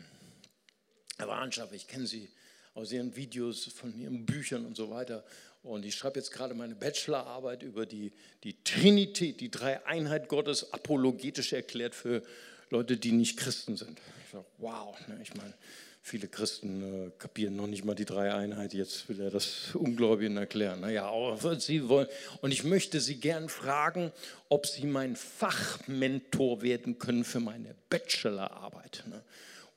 [1.18, 2.30] Herr Warnschaff, ich kenne Sie
[2.74, 5.24] aus Ihren Videos, von Ihren Büchern und so weiter.
[5.64, 8.12] Und ich schreibe jetzt gerade meine Bachelorarbeit über die,
[8.44, 12.24] die Trinität, die Dreieinheit Gottes, apologetisch erklärt für
[12.70, 14.00] Leute, die nicht Christen sind.
[14.26, 15.54] Ich sage, wow, ne, ich meine,
[16.02, 20.82] viele Christen äh, kapieren noch nicht mal die Dreieinheit, jetzt will er das Ungläubigen erklären.
[20.82, 22.08] Naja, aber Sie wollen,
[22.42, 24.12] und ich möchte Sie gern fragen,
[24.50, 29.04] ob Sie mein Fachmentor werden können für meine Bachelorarbeit.
[29.08, 29.22] Ne?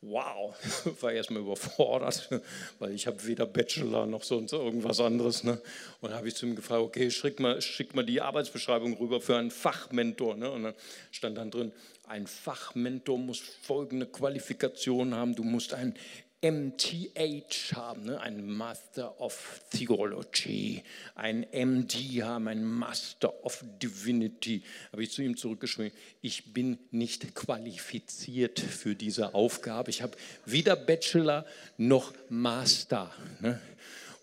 [0.06, 0.54] Wow,
[1.00, 2.28] war erstmal überfordert,
[2.78, 5.44] weil ich habe weder Bachelor noch sonst irgendwas anderes.
[5.44, 5.60] Ne?
[6.00, 9.36] Und habe ich zu ihm gefragt, okay, schick mal, schick mal die Arbeitsbeschreibung rüber für
[9.36, 10.36] einen Fachmentor.
[10.36, 10.50] Ne?
[10.50, 10.74] Und dann
[11.10, 11.72] stand dann drin,
[12.06, 15.34] ein Fachmentor muss folgende Qualifikation haben.
[15.34, 15.94] Du musst ein
[16.44, 18.20] MTH haben, ne?
[18.20, 20.82] ein Master of Theology,
[21.14, 24.62] ein MD haben, ein Master of Divinity.
[24.92, 29.88] Habe ich zu ihm zurückgeschrieben, ich bin nicht qualifiziert für diese Aufgabe.
[29.88, 31.46] Ich habe weder Bachelor
[31.78, 33.10] noch Master.
[33.40, 33.58] Ne?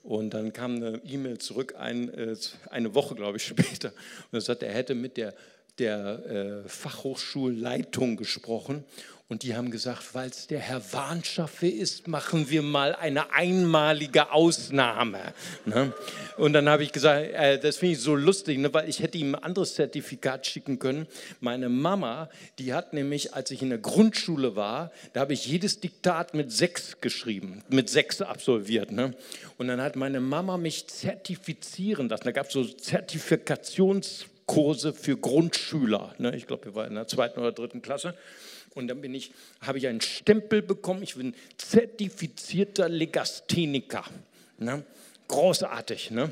[0.04, 2.36] Und dann kam eine E-Mail zurück, ein, äh,
[2.70, 3.94] eine Woche, glaube ich, später.
[4.32, 5.34] Und er sagte, er hätte mit der,
[5.80, 8.84] der äh, Fachhochschulleitung gesprochen
[9.32, 14.34] und die haben gesagt, weil es der Herr Warnschaffe ist, machen wir mal eine einmalige
[14.34, 15.22] Ausnahme.
[15.64, 15.94] Ne?
[16.36, 18.74] Und dann habe ich gesagt, äh, das finde ich so lustig, ne?
[18.74, 21.08] weil ich hätte ihm ein anderes Zertifikat schicken können.
[21.40, 25.80] Meine Mama, die hat nämlich, als ich in der Grundschule war, da habe ich jedes
[25.80, 28.92] Diktat mit sechs geschrieben, mit sechs absolviert.
[28.92, 29.14] Ne?
[29.58, 32.26] Und dann hat meine Mama mich zertifizieren lassen.
[32.26, 36.16] Da gab es so Zertifikationskurse für Grundschüler.
[36.18, 36.36] Ne?
[36.36, 38.14] Ich glaube, wir waren in der zweiten oder dritten Klasse.
[38.74, 39.32] Und dann bin ich,
[39.62, 44.06] habe ich einen Stempel bekommen, ich bin zertifizierter Legastheniker.
[44.58, 44.84] Ne?
[45.28, 46.12] Großartig.
[46.12, 46.32] Ne?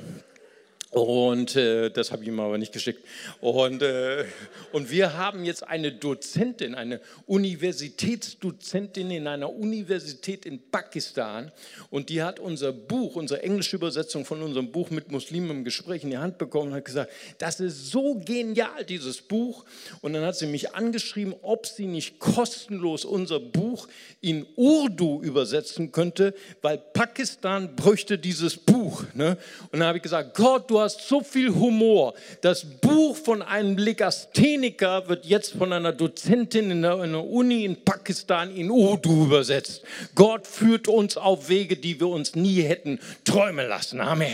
[0.92, 3.06] Und äh, das habe ich ihm aber nicht geschickt.
[3.42, 4.26] Und, äh,
[4.72, 11.52] und wir haben jetzt eine Dozentin, eine Universitätsdozentin in einer Universität in Pakistan.
[11.92, 16.04] Und die hat unser Buch, unsere englische Übersetzung von unserem Buch mit Muslimen im Gespräch
[16.04, 19.66] in die Hand bekommen und hat gesagt, das ist so genial, dieses Buch.
[20.02, 23.88] Und dann hat sie mich angeschrieben, ob sie nicht kostenlos unser Buch
[24.22, 29.04] in Urdu übersetzen könnte, weil Pakistan bräuchte dieses Buch.
[29.14, 29.38] Ne?
[29.72, 32.14] Und dann habe ich gesagt, Gott, du hast so viel Humor.
[32.42, 38.56] Das Buch von einem Legastheniker wird jetzt von einer Dozentin in einer Uni in Pakistan
[38.56, 39.84] in Urdu übersetzt.
[40.16, 44.02] Gott führt uns auf Wege, die wir uns nie hätten träumen lassen.
[44.02, 44.32] Amen.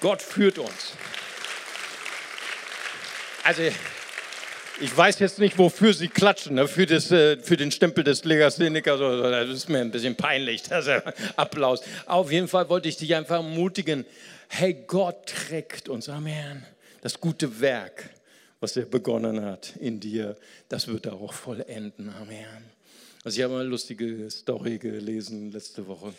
[0.00, 0.92] Gott führt uns.
[3.44, 3.62] Also
[4.82, 6.66] ich weiß jetzt nicht, wofür Sie klatschen, ne?
[6.66, 8.98] für, das, äh, für den Stempel des Legasthenikers.
[8.98, 10.88] Das ist mir ein bisschen peinlich, das
[11.36, 11.82] Applaus.
[12.06, 14.06] Auf jeden Fall wollte ich dich einfach ermutigen,
[14.50, 16.64] hey, Gott trägt uns, Amen.
[17.02, 18.10] Das gute Werk,
[18.58, 20.36] was er begonnen hat in dir,
[20.68, 22.64] das wird er auch vollenden, Amen.
[23.22, 26.12] Also ich habe eine lustige Story gelesen letzte Woche.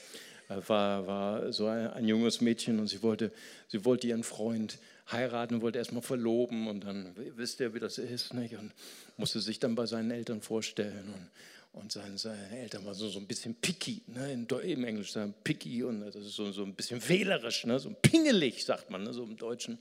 [0.50, 3.32] Äh, war, war so ein, ein junges Mädchen und sie wollte,
[3.68, 4.78] sie wollte ihren Freund
[5.12, 8.56] heiraten, wollte erstmal verloben und dann wisst ihr, wie das ist, nicht?
[8.56, 8.72] und
[9.18, 11.30] musste sich dann bei seinen Eltern vorstellen und
[11.74, 14.34] und seine, seine Eltern waren so, so ein bisschen picky, ne?
[14.34, 17.80] In, im Englisch sagen picky und das ist so, so ein bisschen wählerisch, ne?
[17.80, 19.14] so pingelig, sagt man, ne?
[19.14, 19.78] so im Deutschen.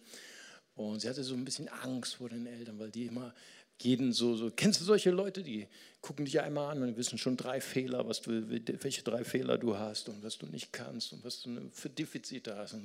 [0.76, 3.34] Und sie hatte so ein bisschen Angst vor den Eltern, weil die immer
[3.82, 5.66] jeden so, so, kennst du solche Leute, die
[6.00, 9.76] gucken dich einmal an und wissen schon drei Fehler, was du, welche drei Fehler du
[9.76, 12.76] hast und was du nicht kannst und was du für Defizite hast.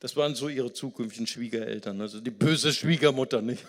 [0.00, 3.42] Das waren so ihre zukünftigen Schwiegereltern, also die böse Schwiegermutter.
[3.42, 3.64] Nicht?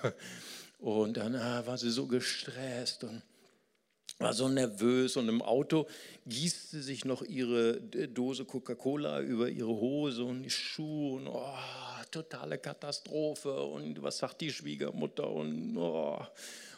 [0.80, 3.22] Und dann ah, war sie so gestresst und
[4.20, 5.88] war so nervös und im Auto
[6.28, 11.56] gießt sie sich noch ihre Dose Coca-Cola über ihre Hose und die Schuhe und oh,
[12.12, 16.22] totale Katastrophe und was sagt die Schwiegermutter und oh.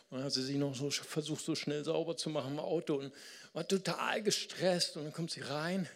[0.09, 2.95] Und dann hat sie sich noch so versucht, so schnell sauber zu machen im Auto
[2.95, 3.13] und
[3.53, 5.87] war total gestresst und dann kommt sie rein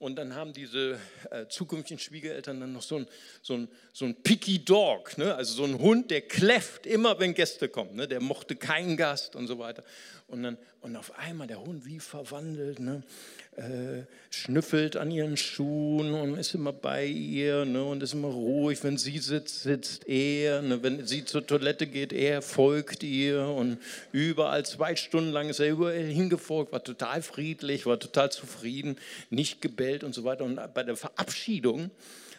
[0.00, 0.98] und dann haben diese
[1.30, 3.06] äh, zukünftigen Schwiegereltern dann noch so ein,
[3.42, 5.34] so ein, so ein Picky Dog, ne?
[5.34, 7.96] also so ein Hund, der kläfft immer, wenn Gäste kommen.
[7.96, 8.08] Ne?
[8.08, 9.84] Der mochte keinen Gast und so weiter.
[10.30, 13.02] Und, dann, und auf einmal der Hund wie verwandelt, ne?
[13.56, 17.84] äh, schnüffelt an ihren Schuhen und ist immer bei ihr ne?
[17.84, 18.82] und ist immer ruhig.
[18.84, 20.62] Wenn sie sitzt, sitzt er.
[20.62, 20.82] Ne?
[20.82, 23.44] Wenn sie zur Toilette geht, er folgt ihr.
[23.44, 23.78] Und
[24.12, 28.96] überall zwei Stunden lang ist er überall hingefolgt, war total friedlich, war total zufrieden,
[29.30, 30.44] nicht gebellt und so weiter.
[30.44, 31.90] Und bei der Verabschiedung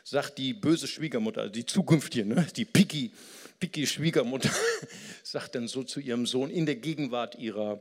[0.04, 2.48] sagt die böse Schwiegermutter, also die zukünftige, ne?
[2.56, 3.12] die Picky,
[3.60, 4.50] Picky Schwiegermutter,
[5.24, 7.81] sagt dann so zu ihrem Sohn in der Gegenwart ihrer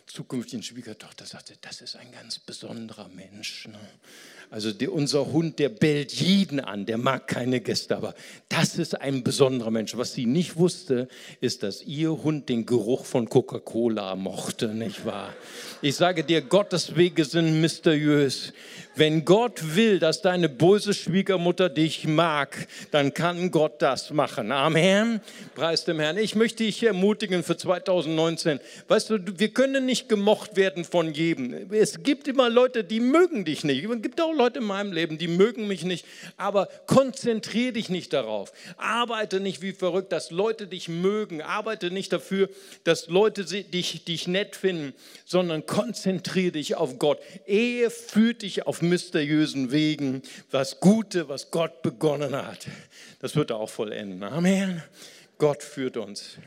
[0.07, 3.67] zukünftigen Schwiegertochter, sagt sie, das ist ein ganz besonderer Mensch.
[3.67, 3.79] Ne?
[4.49, 8.13] Also die, unser Hund, der bellt jeden an, der mag keine Gäste, aber
[8.49, 9.95] das ist ein besonderer Mensch.
[9.95, 11.07] Was sie nicht wusste,
[11.39, 15.33] ist, dass ihr Hund den Geruch von Coca-Cola mochte, nicht wahr?
[15.81, 18.51] Ich sage dir, Gottes Wege sind mysteriös.
[18.95, 24.51] Wenn Gott will, dass deine böse Schwiegermutter dich mag, dann kann Gott das machen.
[24.51, 25.21] Amen.
[25.55, 26.17] Preis dem Herrn.
[26.17, 28.59] Ich möchte dich ermutigen für 2019.
[28.89, 31.71] Weißt du, wir können nicht gemocht werden von jedem.
[31.71, 33.83] Es gibt immer Leute, die mögen dich nicht.
[33.83, 36.05] Es gibt auch Leute in meinem Leben, die mögen mich nicht,
[36.37, 38.51] aber konzentriere dich nicht darauf.
[38.77, 41.41] Arbeite nicht wie verrückt, dass Leute dich mögen.
[41.41, 42.49] Arbeite nicht dafür,
[42.83, 44.93] dass Leute dich, dich nett finden,
[45.25, 47.19] sondern konzentriere dich auf Gott.
[47.45, 52.67] Ehe führt dich auf mysteriösen Wegen, was Gute, was Gott begonnen hat.
[53.19, 54.23] Das wird er auch vollenden.
[54.23, 54.81] Amen.
[55.37, 56.37] Gott führt uns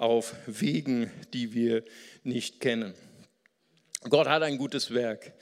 [0.00, 1.84] auf Wegen, die wir
[2.24, 2.94] nicht kennen.
[4.08, 5.32] Gott hat ein gutes Werk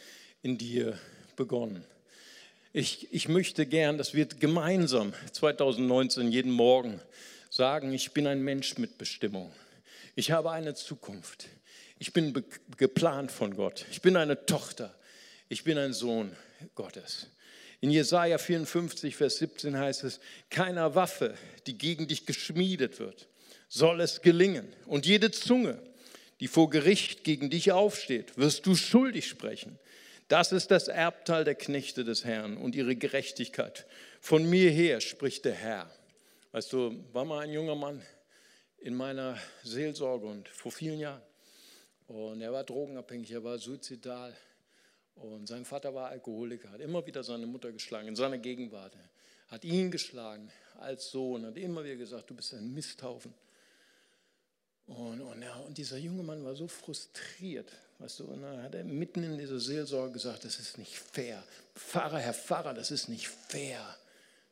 [0.43, 0.99] in dir
[1.37, 1.85] begonnen.
[2.73, 7.01] Ich, ich möchte gern, dass wir gemeinsam 2019 jeden Morgen
[7.51, 9.53] sagen, ich bin ein Mensch mit Bestimmung.
[10.17, 11.47] Ich habe eine Zukunft.
[12.01, 12.45] Ich bin
[12.77, 13.87] geplant von Gott.
[13.93, 14.93] Ich bin eine Tochter.
[15.49, 16.35] Ich bin ein Sohn
[16.75, 17.29] Gottes.
[17.81, 20.19] In Jesaja 54, Vers 17 heißt es:
[20.51, 21.35] Keiner Waffe,
[21.69, 23.29] die gegen dich geschmiedet wird,
[23.69, 24.75] soll es gelingen.
[24.87, 25.83] Und jede Zunge,
[26.41, 29.79] die vor Gericht gegen dich aufsteht, wirst du schuldig sprechen.
[30.29, 33.87] Das ist das Erbteil der Knechte des Herrn und ihre Gerechtigkeit.
[34.21, 35.91] Von mir her spricht der Herr.
[36.53, 38.03] Weißt du, war mal ein junger Mann
[38.79, 41.23] in meiner Seelsorge und vor vielen Jahren.
[42.07, 44.37] Und er war drogenabhängig, er war suizidal.
[45.15, 48.97] Und sein Vater war Alkoholiker, hat immer wieder seine Mutter geschlagen in seiner Gegenwart.
[49.49, 53.35] Hat ihn geschlagen als Sohn, hat immer wieder gesagt, du bist ein Misthaufen.
[54.89, 58.75] Und, und, ja, und dieser junge Mann war so frustriert, weißt du, und dann hat
[58.75, 61.43] er mitten in dieser Seelsorge gesagt, das ist nicht fair.
[61.75, 63.97] Pfarrer, Herr Pfarrer, das ist nicht fair.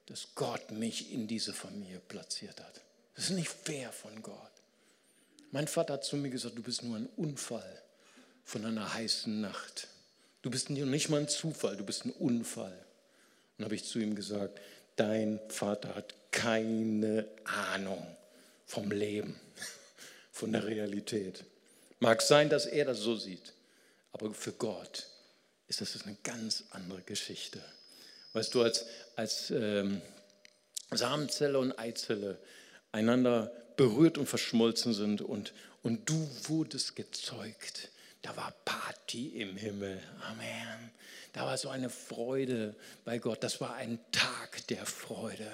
[0.07, 2.81] dass Gott mich in diese Familie platziert hat.
[3.15, 4.53] Das ist nicht fair von Gott.
[5.51, 7.83] Mein Vater hat zu mir gesagt, du bist nur ein Unfall
[8.45, 9.89] von einer heißen Nacht.
[10.43, 12.79] Du bist nicht mal ein Zufall, du bist ein Unfall.
[13.59, 14.61] Und habe ich zu ihm gesagt,
[14.95, 18.07] dein Vater hat keine Ahnung
[18.65, 19.41] vom Leben,
[20.37, 21.45] von der Realität.
[21.99, 23.55] Mag sein, dass er das so sieht,
[24.13, 25.07] aber für Gott
[25.67, 27.63] ist das eine ganz andere Geschichte.
[28.35, 28.85] Weißt du, als,
[29.17, 30.03] als ähm,
[30.91, 32.39] Samenzelle und Eizelle
[32.93, 37.89] einander berührt und verschmolzen sind und, und du wurdest gezeugt,
[38.21, 40.03] da war Party im Himmel.
[40.21, 40.91] Amen.
[41.33, 42.75] Da war so eine Freude
[43.07, 43.43] bei Gott.
[43.43, 45.51] Das war ein Tag der Freude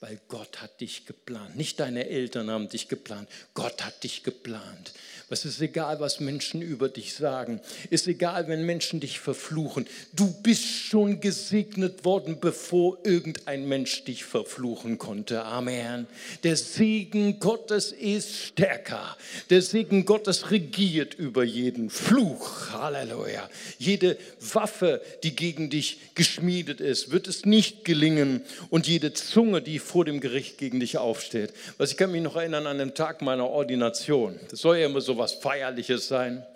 [0.00, 1.56] weil Gott hat dich geplant.
[1.56, 4.92] Nicht deine Eltern haben dich geplant, Gott hat dich geplant.
[5.30, 7.60] Es ist egal, was Menschen über dich sagen.
[7.90, 9.86] Ist egal, wenn Menschen dich verfluchen.
[10.14, 15.44] Du bist schon gesegnet worden, bevor irgendein Mensch dich verfluchen konnte.
[15.44, 16.06] Amen.
[16.44, 19.18] Der Segen Gottes ist stärker.
[19.50, 22.70] Der Segen Gottes regiert über jeden Fluch.
[22.70, 23.50] Halleluja.
[23.78, 28.42] Jede Waffe, die gegen dich geschmiedet ist, wird es nicht gelingen.
[28.70, 31.52] Und jede Zunge, die vor dem Gericht gegen dich aufsteht.
[31.78, 34.38] Was ich kann mich noch erinnern an den Tag meiner Ordination.
[34.50, 36.46] Das soll ja immer so was Feierliches sein.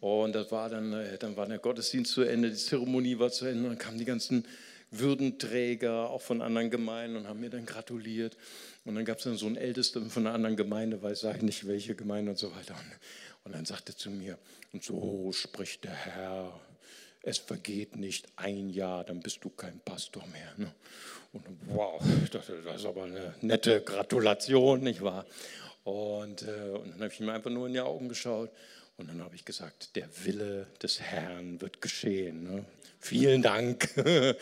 [0.00, 3.46] Und das war dann, äh, dann war der Gottesdienst zu Ende, die Zeremonie war zu
[3.46, 4.44] Ende, dann kamen die ganzen
[4.90, 8.36] Würdenträger auch von anderen Gemeinden und haben mir dann gratuliert.
[8.84, 11.68] Und dann gab es dann so einen Ältesten von einer anderen Gemeinde, weiß ich nicht
[11.68, 12.74] welche Gemeinde und so weiter.
[13.44, 14.38] Und dann sagte zu mir,
[14.72, 16.60] und so spricht der Herr,
[17.22, 20.52] es vergeht nicht ein Jahr, dann bist du kein Pastor mehr.
[20.56, 20.74] Ne?
[21.32, 25.24] Und wow, das, das, ist aber eine nette Gratulation, nicht wahr?
[25.84, 28.50] Und, äh, und dann habe ich ihm einfach nur in die Augen geschaut
[29.02, 32.44] und dann habe ich gesagt, der Wille des Herrn wird geschehen.
[32.44, 32.64] Ne?
[33.00, 33.88] Vielen Dank.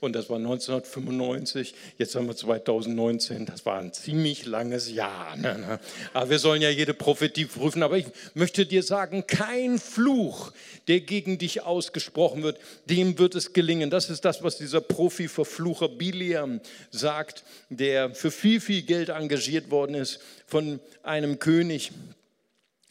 [0.00, 5.36] Und das war 1995, jetzt haben wir 2019, das war ein ziemlich langes Jahr.
[5.36, 5.80] Ne, ne?
[6.12, 7.84] Aber wir sollen ja jede Prophetie prüfen.
[7.84, 10.50] Aber ich möchte dir sagen, kein Fluch,
[10.88, 13.90] der gegen dich ausgesprochen wird, dem wird es gelingen.
[13.90, 16.60] Das ist das, was dieser Profi-Verflucher Biliam
[16.90, 21.92] sagt, der für viel, viel Geld engagiert worden ist von einem König.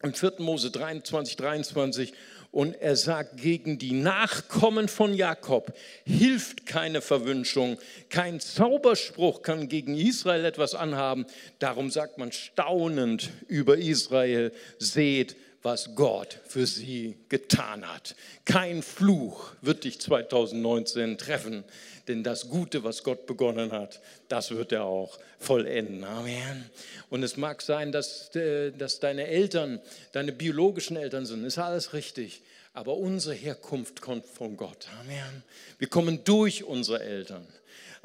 [0.04, 0.34] Im 4.
[0.40, 2.14] Mose 23, 23
[2.52, 7.78] und er sagt gegen die Nachkommen von Jakob hilft keine Verwünschung,
[8.10, 11.26] kein Zauberspruch kann gegen Israel etwas anhaben.
[11.60, 18.16] Darum sagt man staunend über Israel, seht, was Gott für sie getan hat.
[18.46, 21.64] Kein Fluch wird dich 2019 treffen,
[22.08, 26.04] denn das Gute, was Gott begonnen hat, das wird er auch vollenden.
[26.04, 26.70] Amen.
[27.10, 29.80] Und es mag sein, dass, äh, dass deine Eltern,
[30.14, 32.42] deine biologischen Eltern sind, ist alles richtig.
[32.74, 34.88] Aber unsere Herkunft kommt von Gott.
[35.02, 35.44] Amen.
[35.80, 37.46] Wir kommen durch unsere Eltern.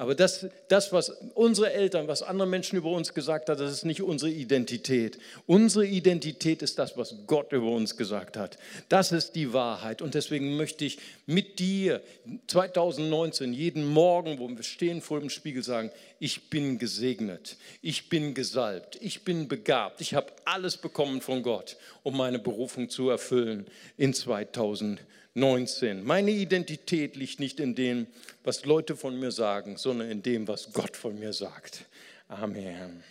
[0.02, 3.84] Aber das, das, was unsere Eltern, was andere Menschen über uns gesagt haben, das ist
[3.84, 5.16] nicht unsere Identität.
[5.46, 8.58] Unsere Identität ist das, was Gott über uns gesagt hat.
[8.88, 10.02] Das ist die Wahrheit.
[10.02, 12.02] Und deswegen möchte ich mit dir
[12.48, 18.34] 2019 jeden Morgen, wo wir stehen vor dem Spiegel, sagen, ich bin gesegnet, ich bin
[18.34, 23.68] gesalbt, ich bin begabt, ich habe alles bekommen von Gott, um meine Berufung zu erfüllen
[23.96, 24.98] in 2019.
[25.34, 26.04] 19.
[26.04, 28.06] Meine Identität liegt nicht in dem,
[28.44, 31.86] was Leute von mir sagen, sondern in dem, was Gott von mir sagt.
[32.28, 33.02] Amen.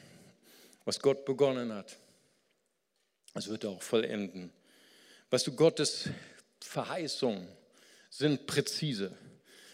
[0.86, 1.98] Was Gott begonnen hat,
[3.34, 4.52] das wird auch vollenden.
[5.30, 6.10] Weißt du, Gottes
[6.60, 7.48] Verheißungen
[8.10, 9.16] sind präzise,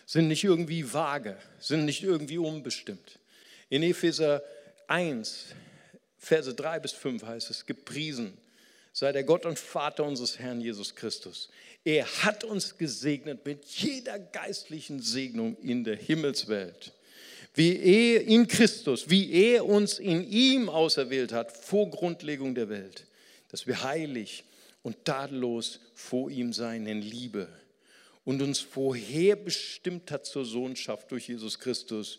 [0.05, 3.19] sind nicht irgendwie vage, sind nicht irgendwie unbestimmt.
[3.69, 4.43] In Epheser
[4.87, 5.55] 1,
[6.17, 8.37] Verse 3 bis 5 heißt es, gepriesen
[8.97, 11.49] sei der Gott und Vater unseres Herrn Jesus Christus.
[11.83, 16.93] Er hat uns gesegnet mit jeder geistlichen Segnung in der Himmelswelt.
[17.53, 23.05] Wie er in Christus, wie er uns in ihm auserwählt hat vor Grundlegung der Welt,
[23.49, 24.43] dass wir heilig
[24.81, 27.47] und tadellos vor ihm sein in Liebe
[28.25, 32.17] und uns vorherbestimmt hat zur Sohnschaft durch Jesus Christus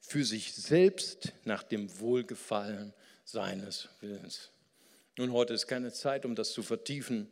[0.00, 2.92] für sich selbst nach dem Wohlgefallen
[3.24, 4.50] seines Willens.
[5.18, 7.26] Nun, heute ist keine Zeit, um das zu vertiefen.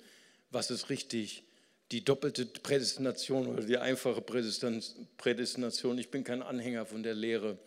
[0.50, 1.44] Was ist richtig?
[1.92, 5.96] Die doppelte Prädestination oder die einfache Prädestination.
[5.96, 7.58] Ich bin kein Anhänger von der Lehre,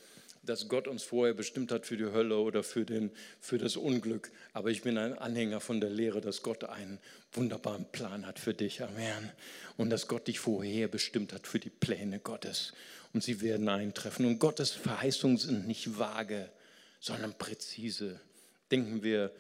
[0.44, 4.30] dass Gott uns vorher bestimmt hat für die Hölle oder für, den, für das Unglück.
[4.52, 7.00] Aber ich bin ein Anhänger von der Lehre, dass Gott einen
[7.32, 8.84] wunderbaren Plan hat für dich.
[8.84, 9.32] Amen.
[9.78, 12.74] Und dass Gott dich vorher bestimmt hat für die Pläne Gottes.
[13.14, 14.26] Und sie werden eintreffen.
[14.26, 16.50] Und Gottes Verheißungen sind nicht vage,
[17.00, 18.20] sondern präzise.
[18.70, 19.32] Denken wir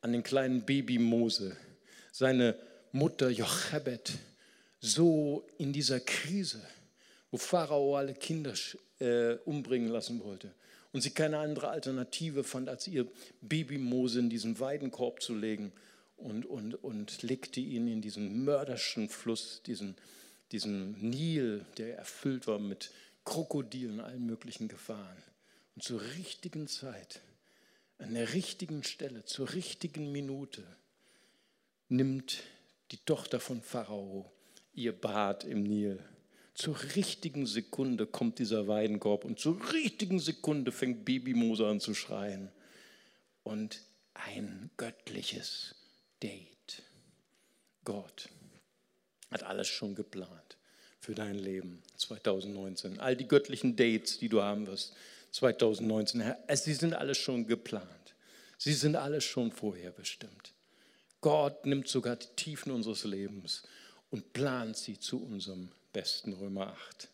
[0.00, 1.56] an den kleinen Baby Mose,
[2.12, 2.56] seine
[2.92, 4.12] Mutter Jochebed,
[4.80, 6.62] so in dieser Krise,
[7.30, 8.54] wo Pharao alle Kinder
[9.00, 10.52] äh, umbringen lassen wollte.
[10.92, 13.06] Und sie keine andere Alternative fand, als ihr
[13.42, 15.72] Baby Mose in diesen Weidenkorb zu legen
[16.16, 19.96] und, und, und legte ihn in diesen mörderischen Fluss, diesen,
[20.50, 22.90] diesen Nil, der erfüllt war mit
[23.24, 25.22] Krokodilen, allen möglichen Gefahren.
[25.76, 27.20] Und zur richtigen Zeit,
[27.98, 30.64] an der richtigen Stelle, zur richtigen Minute
[31.88, 32.42] nimmt
[32.90, 34.32] die Tochter von Pharao
[34.72, 36.02] ihr Bad im Nil.
[36.54, 41.94] Zur richtigen Sekunde kommt dieser Weidenkorb und zur richtigen Sekunde fängt Baby Mose an zu
[41.94, 42.50] schreien.
[43.42, 43.82] Und
[44.14, 45.74] ein göttliches
[46.22, 46.82] Date.
[47.84, 48.28] Gott
[49.30, 50.56] hat alles schon geplant
[51.00, 52.98] für dein Leben 2019.
[52.98, 54.94] All die göttlichen Dates, die du haben wirst
[55.32, 56.22] 2019,
[56.54, 58.14] sie sind alles schon geplant.
[58.58, 60.52] Sie sind alles schon vorher bestimmt.
[61.20, 63.62] Gott nimmt sogar die Tiefen unseres Lebens
[64.10, 67.08] und plant sie zu unserem besten Römer 8.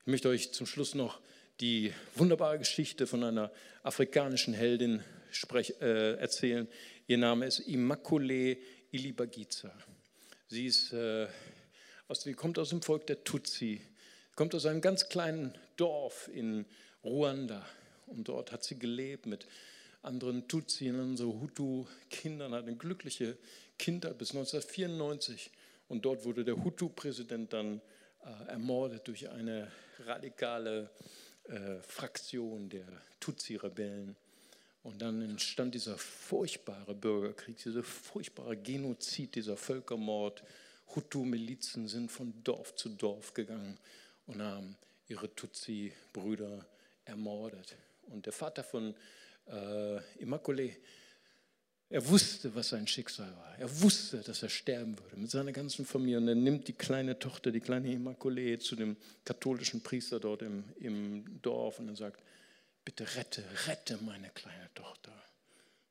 [0.00, 1.20] Ich möchte euch zum Schluss noch
[1.60, 6.68] die wunderbare Geschichte von einer afrikanischen Heldin sprech, äh, erzählen.
[7.06, 8.58] Ihr Name ist Immaculée
[8.90, 9.72] Ilibagiza.
[10.48, 11.26] Sie ist, äh,
[12.08, 13.80] aus, sie kommt aus dem Volk der Tutsi,
[14.34, 16.66] kommt aus einem ganz kleinen Dorf in
[17.04, 17.64] Ruanda.
[18.06, 19.46] Und dort hat sie gelebt mit
[20.02, 23.36] anderen Tutsi und so Hutu-Kindern, hat eine glückliche
[23.78, 25.50] Kindheit bis 1994.
[25.88, 27.80] Und dort wurde der Hutu-Präsident dann
[28.24, 30.90] äh, ermordet durch eine radikale
[31.44, 32.86] äh, Fraktion der
[33.20, 34.16] Tutsi-Rebellen.
[34.82, 40.42] Und dann entstand dieser furchtbare Bürgerkrieg, dieser furchtbare Genozid, dieser Völkermord.
[40.94, 43.78] Hutu-Milizen sind von Dorf zu Dorf gegangen
[44.26, 44.76] und haben
[45.08, 46.66] ihre Tutsi-Brüder
[47.04, 47.76] ermordet.
[48.08, 48.94] Und der Vater von
[49.46, 50.76] äh, Immaculée,
[51.88, 53.58] er wusste, was sein Schicksal war.
[53.58, 56.18] Er wusste, dass er sterben würde mit seiner ganzen Familie.
[56.18, 58.96] Und er nimmt die kleine Tochter, die kleine Immaculée, zu dem
[59.26, 62.22] katholischen Priester dort im, im Dorf und er sagt,
[62.84, 65.12] bitte rette, rette meine kleine Tochter.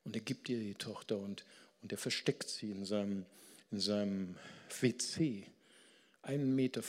[0.03, 1.45] Und er gibt ihr die Tochter und,
[1.83, 3.25] und er versteckt sie in seinem,
[3.69, 4.37] in seinem
[4.79, 5.45] WC.
[6.23, 6.81] 1,50 Meter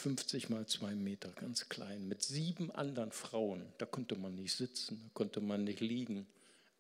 [0.51, 3.65] mal zwei Meter, ganz klein, mit sieben anderen Frauen.
[3.79, 6.27] Da konnte man nicht sitzen, da konnte man nicht liegen.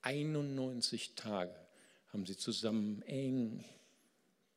[0.03, 1.55] 91 Tage
[2.09, 3.65] haben sie zusammen eng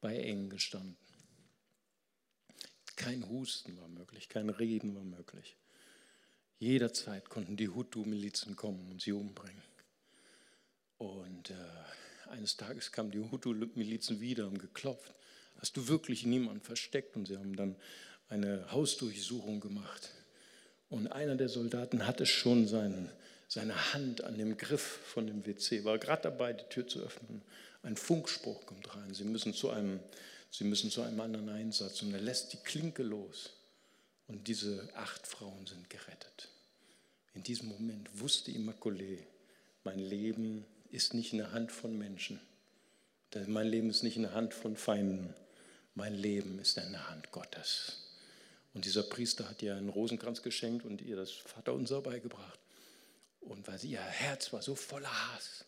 [0.01, 0.97] bei eng gestanden.
[2.97, 5.55] Kein Husten war möglich, kein Reden war möglich.
[6.59, 9.61] Jederzeit konnten die Hutu-Milizen kommen und sie umbringen.
[10.97, 15.13] Und äh, eines Tages kamen die Hutu-Milizen wieder und geklopft.
[15.59, 17.15] Hast du wirklich niemanden versteckt?
[17.15, 17.75] Und sie haben dann
[18.29, 20.11] eine Hausdurchsuchung gemacht.
[20.89, 23.09] Und einer der Soldaten hatte schon seinen,
[23.47, 27.41] seine Hand an dem Griff von dem WC, war gerade dabei, die Tür zu öffnen.
[27.83, 29.13] Ein Funkspruch kommt rein.
[29.13, 29.99] Sie müssen zu einem,
[30.51, 32.01] sie müssen zu einem anderen Einsatz.
[32.01, 33.51] Und er lässt die Klinke los.
[34.27, 36.49] Und diese acht Frauen sind gerettet.
[37.33, 39.19] In diesem Moment wusste Immaculée,
[39.83, 42.39] mein Leben ist nicht in der Hand von Menschen.
[43.47, 45.33] Mein Leben ist nicht in der Hand von Feinden.
[45.95, 47.97] Mein Leben ist in der Hand Gottes.
[48.73, 52.59] Und dieser Priester hat ihr einen Rosenkranz geschenkt und ihr das Vaterunser beigebracht.
[53.39, 55.63] Und weil sie, ihr Herz war so voller Hass,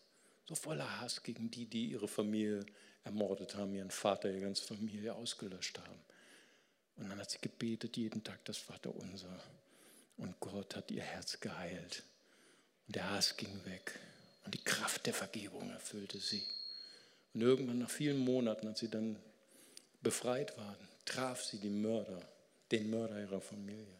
[0.46, 2.66] so voller Hass gegen die, die ihre Familie
[3.04, 5.98] ermordet haben, ihren Vater, ihre ganze Familie ausgelöscht haben.
[6.96, 9.40] Und dann hat sie gebetet jeden Tag das Vaterunser.
[10.18, 12.02] Und Gott hat ihr Herz geheilt.
[12.86, 13.98] Und der Hass ging weg.
[14.44, 16.42] Und die Kraft der Vergebung erfüllte sie.
[17.32, 19.16] Und irgendwann nach vielen Monaten, als sie dann
[20.02, 22.20] befreit waren, traf sie die Mörder,
[22.70, 23.98] den Mörder ihrer Familie.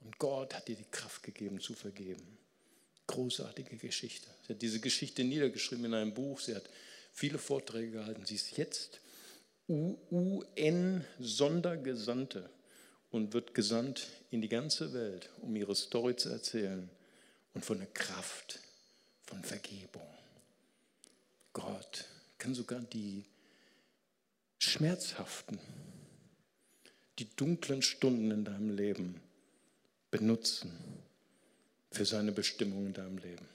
[0.00, 2.38] Und Gott hat ihr die Kraft gegeben zu vergeben.
[3.06, 4.28] Großartige Geschichte.
[4.46, 6.38] Sie hat diese Geschichte niedergeschrieben in einem Buch.
[6.40, 6.70] Sie hat
[7.12, 8.24] viele Vorträge gehalten.
[8.24, 9.00] Sie ist jetzt
[9.68, 12.48] UN-Sondergesandte
[13.10, 16.88] und wird gesandt in die ganze Welt, um ihre Story zu erzählen
[17.54, 18.60] und von der Kraft
[19.24, 20.06] von Vergebung.
[21.52, 22.04] Gott
[22.38, 23.24] kann sogar die
[24.60, 25.58] schmerzhaften,
[27.18, 29.20] die dunklen Stunden in deinem Leben
[30.10, 30.72] benutzen
[31.90, 33.48] für seine Bestimmung in deinem Leben.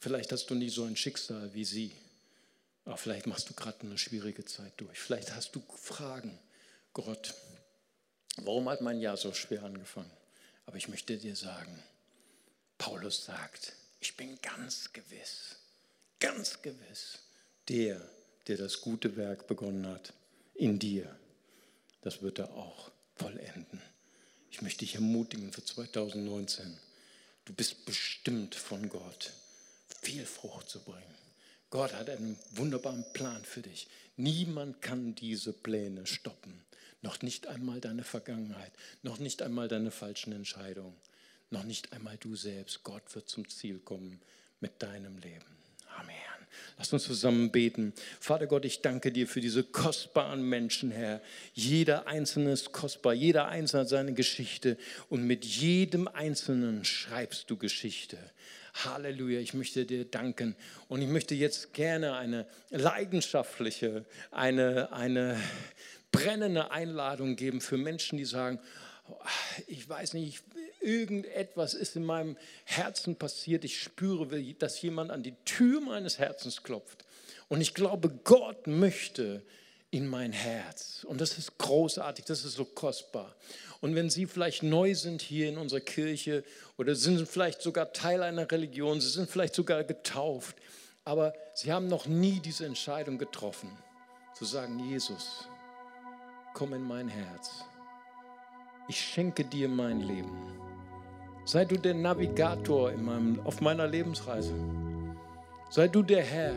[0.00, 1.92] Vielleicht hast du nie so ein Schicksal wie sie,
[2.84, 4.98] aber vielleicht machst du gerade eine schwierige Zeit durch.
[4.98, 6.38] Vielleicht hast du Fragen.
[6.92, 7.34] Gott,
[8.36, 10.10] warum hat mein Jahr so schwer angefangen?
[10.66, 11.82] Aber ich möchte dir sagen,
[12.78, 15.56] Paulus sagt, ich bin ganz gewiss,
[16.20, 17.18] ganz gewiss,
[17.68, 18.00] der,
[18.48, 20.12] der das gute Werk begonnen hat,
[20.54, 21.14] in dir,
[22.00, 23.80] das wird er auch vollenden.
[24.50, 26.78] Ich möchte dich ermutigen für 2019.
[27.44, 29.32] Du bist bestimmt von Gott,
[30.00, 31.14] viel Frucht zu bringen.
[31.70, 33.88] Gott hat einen wunderbaren Plan für dich.
[34.16, 36.64] Niemand kann diese Pläne stoppen.
[37.02, 38.72] Noch nicht einmal deine Vergangenheit,
[39.02, 40.96] noch nicht einmal deine falschen Entscheidungen.
[41.50, 42.82] noch nicht einmal du selbst.
[42.82, 44.20] Gott wird zum Ziel kommen
[44.60, 45.46] mit deinem Leben.
[45.96, 46.27] Amen.
[46.78, 47.92] Lass uns zusammen beten.
[48.20, 51.20] Vater Gott, ich danke dir für diese kostbaren Menschen, Herr.
[51.54, 54.76] Jeder Einzelne ist kostbar, jeder Einzelne hat seine Geschichte
[55.08, 58.18] und mit jedem Einzelnen schreibst du Geschichte.
[58.84, 60.54] Halleluja, ich möchte dir danken
[60.86, 65.36] und ich möchte jetzt gerne eine leidenschaftliche, eine, eine
[66.12, 68.60] brennende Einladung geben für Menschen, die sagen,
[69.66, 70.42] ich weiß nicht,
[70.88, 73.64] irgendetwas ist in meinem Herzen passiert.
[73.64, 77.04] Ich spüre, dass jemand an die Tür meines Herzens klopft.
[77.48, 79.42] Und ich glaube, Gott möchte
[79.90, 81.04] in mein Herz.
[81.04, 83.34] Und das ist großartig, das ist so kostbar.
[83.80, 86.44] Und wenn Sie vielleicht neu sind hier in unserer Kirche
[86.76, 90.56] oder sind vielleicht sogar Teil einer Religion, Sie sind vielleicht sogar getauft,
[91.04, 93.70] aber Sie haben noch nie diese Entscheidung getroffen,
[94.34, 95.48] zu sagen, Jesus,
[96.54, 97.64] komm in mein Herz.
[98.88, 100.67] Ich schenke dir mein Leben.
[101.48, 104.52] Sei du der Navigator meinem, auf meiner Lebensreise.
[105.70, 106.52] Sei du der Herr.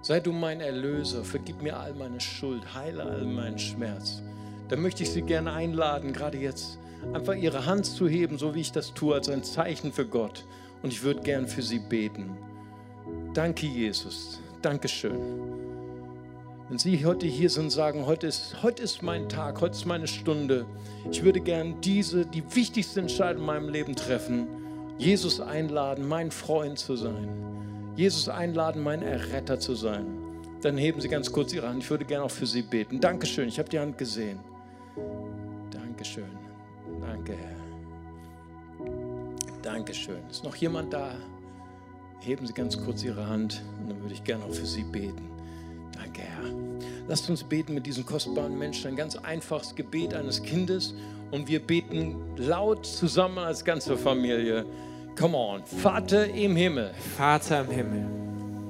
[0.00, 1.22] Sei du mein Erlöser.
[1.22, 2.62] Vergib mir all meine Schuld.
[2.74, 4.22] Heile all meinen Schmerz.
[4.70, 6.78] Dann möchte ich Sie gerne einladen, gerade jetzt
[7.12, 10.46] einfach Ihre Hand zu heben, so wie ich das tue, als ein Zeichen für Gott.
[10.82, 12.38] Und ich würde gern für Sie beten.
[13.34, 14.40] Danke, Jesus.
[14.62, 15.73] Dankeschön.
[16.68, 19.84] Wenn Sie heute hier sind und sagen, heute ist, heute ist mein Tag, heute ist
[19.84, 20.64] meine Stunde,
[21.10, 24.46] ich würde gern diese, die wichtigste Entscheidung in meinem Leben treffen,
[24.96, 27.28] Jesus einladen, mein Freund zu sein.
[27.96, 30.06] Jesus einladen, mein Erretter zu sein.
[30.62, 31.82] Dann heben Sie ganz kurz Ihre Hand.
[31.82, 32.98] Ich würde gerne auch für Sie beten.
[32.98, 34.38] Dankeschön, ich habe die Hand gesehen.
[35.70, 36.24] Dankeschön.
[37.00, 37.56] Danke, Herr.
[39.62, 40.22] Dankeschön.
[40.30, 41.12] Ist noch jemand da?
[42.20, 45.33] Heben Sie ganz kurz Ihre Hand und dann würde ich gerne auch für Sie beten.
[45.96, 46.50] Danke, Herr.
[47.08, 48.88] Lasst uns beten mit diesen kostbaren Menschen.
[48.88, 50.94] Ein ganz einfaches Gebet eines Kindes.
[51.30, 54.64] Und wir beten laut zusammen als ganze Familie.
[55.18, 55.64] Come on.
[55.64, 56.90] Vater im Himmel.
[57.16, 58.06] Vater im Himmel.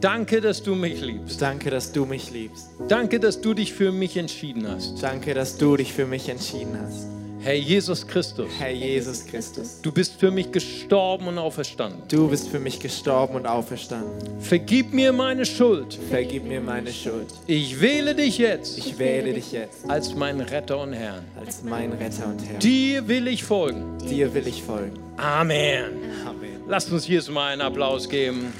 [0.01, 1.41] Danke, dass du mich liebst.
[1.41, 2.69] Danke, dass du mich liebst.
[2.89, 5.03] Danke, dass du dich für mich entschieden hast.
[5.03, 7.14] Danke, dass du dich für mich entschieden hast.
[7.45, 8.49] Herr Jesus Christus.
[8.59, 9.79] Herr Jesus Christus.
[9.83, 12.01] Du bist für mich gestorben und auferstanden.
[12.09, 14.41] Du bist für mich gestorben und auferstanden.
[14.41, 15.99] Vergib mir meine Schuld.
[16.09, 17.27] Vergib mir meine Schuld.
[17.47, 18.79] Ich wähle dich jetzt.
[18.79, 21.23] Ich wähle dich jetzt als meinen Retter und Herrn.
[21.39, 22.59] Als mein Retter und Herr.
[22.61, 23.99] Dir will ich folgen.
[23.99, 24.99] Dir will ich folgen.
[25.19, 25.85] Amen.
[26.27, 26.63] Amen.
[26.67, 28.55] Lasst uns hier mal einen Applaus geben.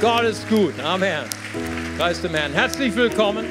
[0.00, 0.72] Gott ist gut.
[0.82, 1.24] Amen.
[1.98, 2.54] Preis dem Herrn.
[2.54, 3.44] Herzlich willkommen,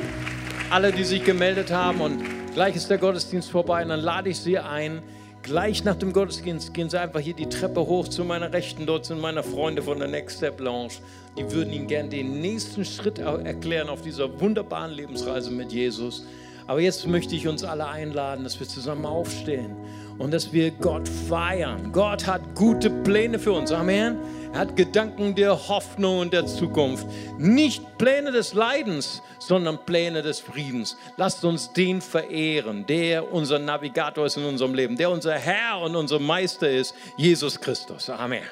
[0.72, 4.38] alle, die sich gemeldet haben und Gleich ist der Gottesdienst vorbei und dann lade ich
[4.38, 5.02] Sie ein.
[5.42, 8.86] Gleich nach dem Gottesdienst gehen Sie einfach hier die Treppe hoch zu meiner Rechten.
[8.86, 10.94] Dort sind meine Freunde von der Next Step Lounge.
[11.36, 16.28] Die würden Ihnen gerne den nächsten Schritt erklären auf dieser wunderbaren Lebensreise mit Jesus.
[16.68, 19.76] Aber jetzt möchte ich uns alle einladen, dass wir zusammen aufstehen
[20.18, 21.92] und dass wir Gott feiern.
[21.92, 23.72] Gott hat gute Pläne für uns.
[23.72, 24.18] Amen.
[24.54, 27.08] Er hat Gedanken der Hoffnung und der Zukunft.
[27.40, 30.96] Nicht Pläne des Leidens, sondern Pläne des Friedens.
[31.18, 35.96] Lasst uns den verehren, der unser Navigator ist in unserem Leben, der unser Herr und
[35.96, 38.10] unser Meister ist, Jesus Christus.
[38.10, 38.44] Amen.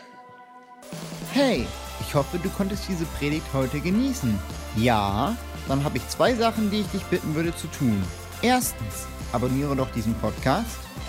[1.33, 1.67] Hey,
[1.99, 4.37] ich hoffe, du konntest diese Predigt heute genießen.
[4.77, 5.37] Ja,
[5.67, 8.01] dann habe ich zwei Sachen, die ich dich bitten würde zu tun.
[8.41, 10.79] Erstens, abonniere doch diesen Podcast,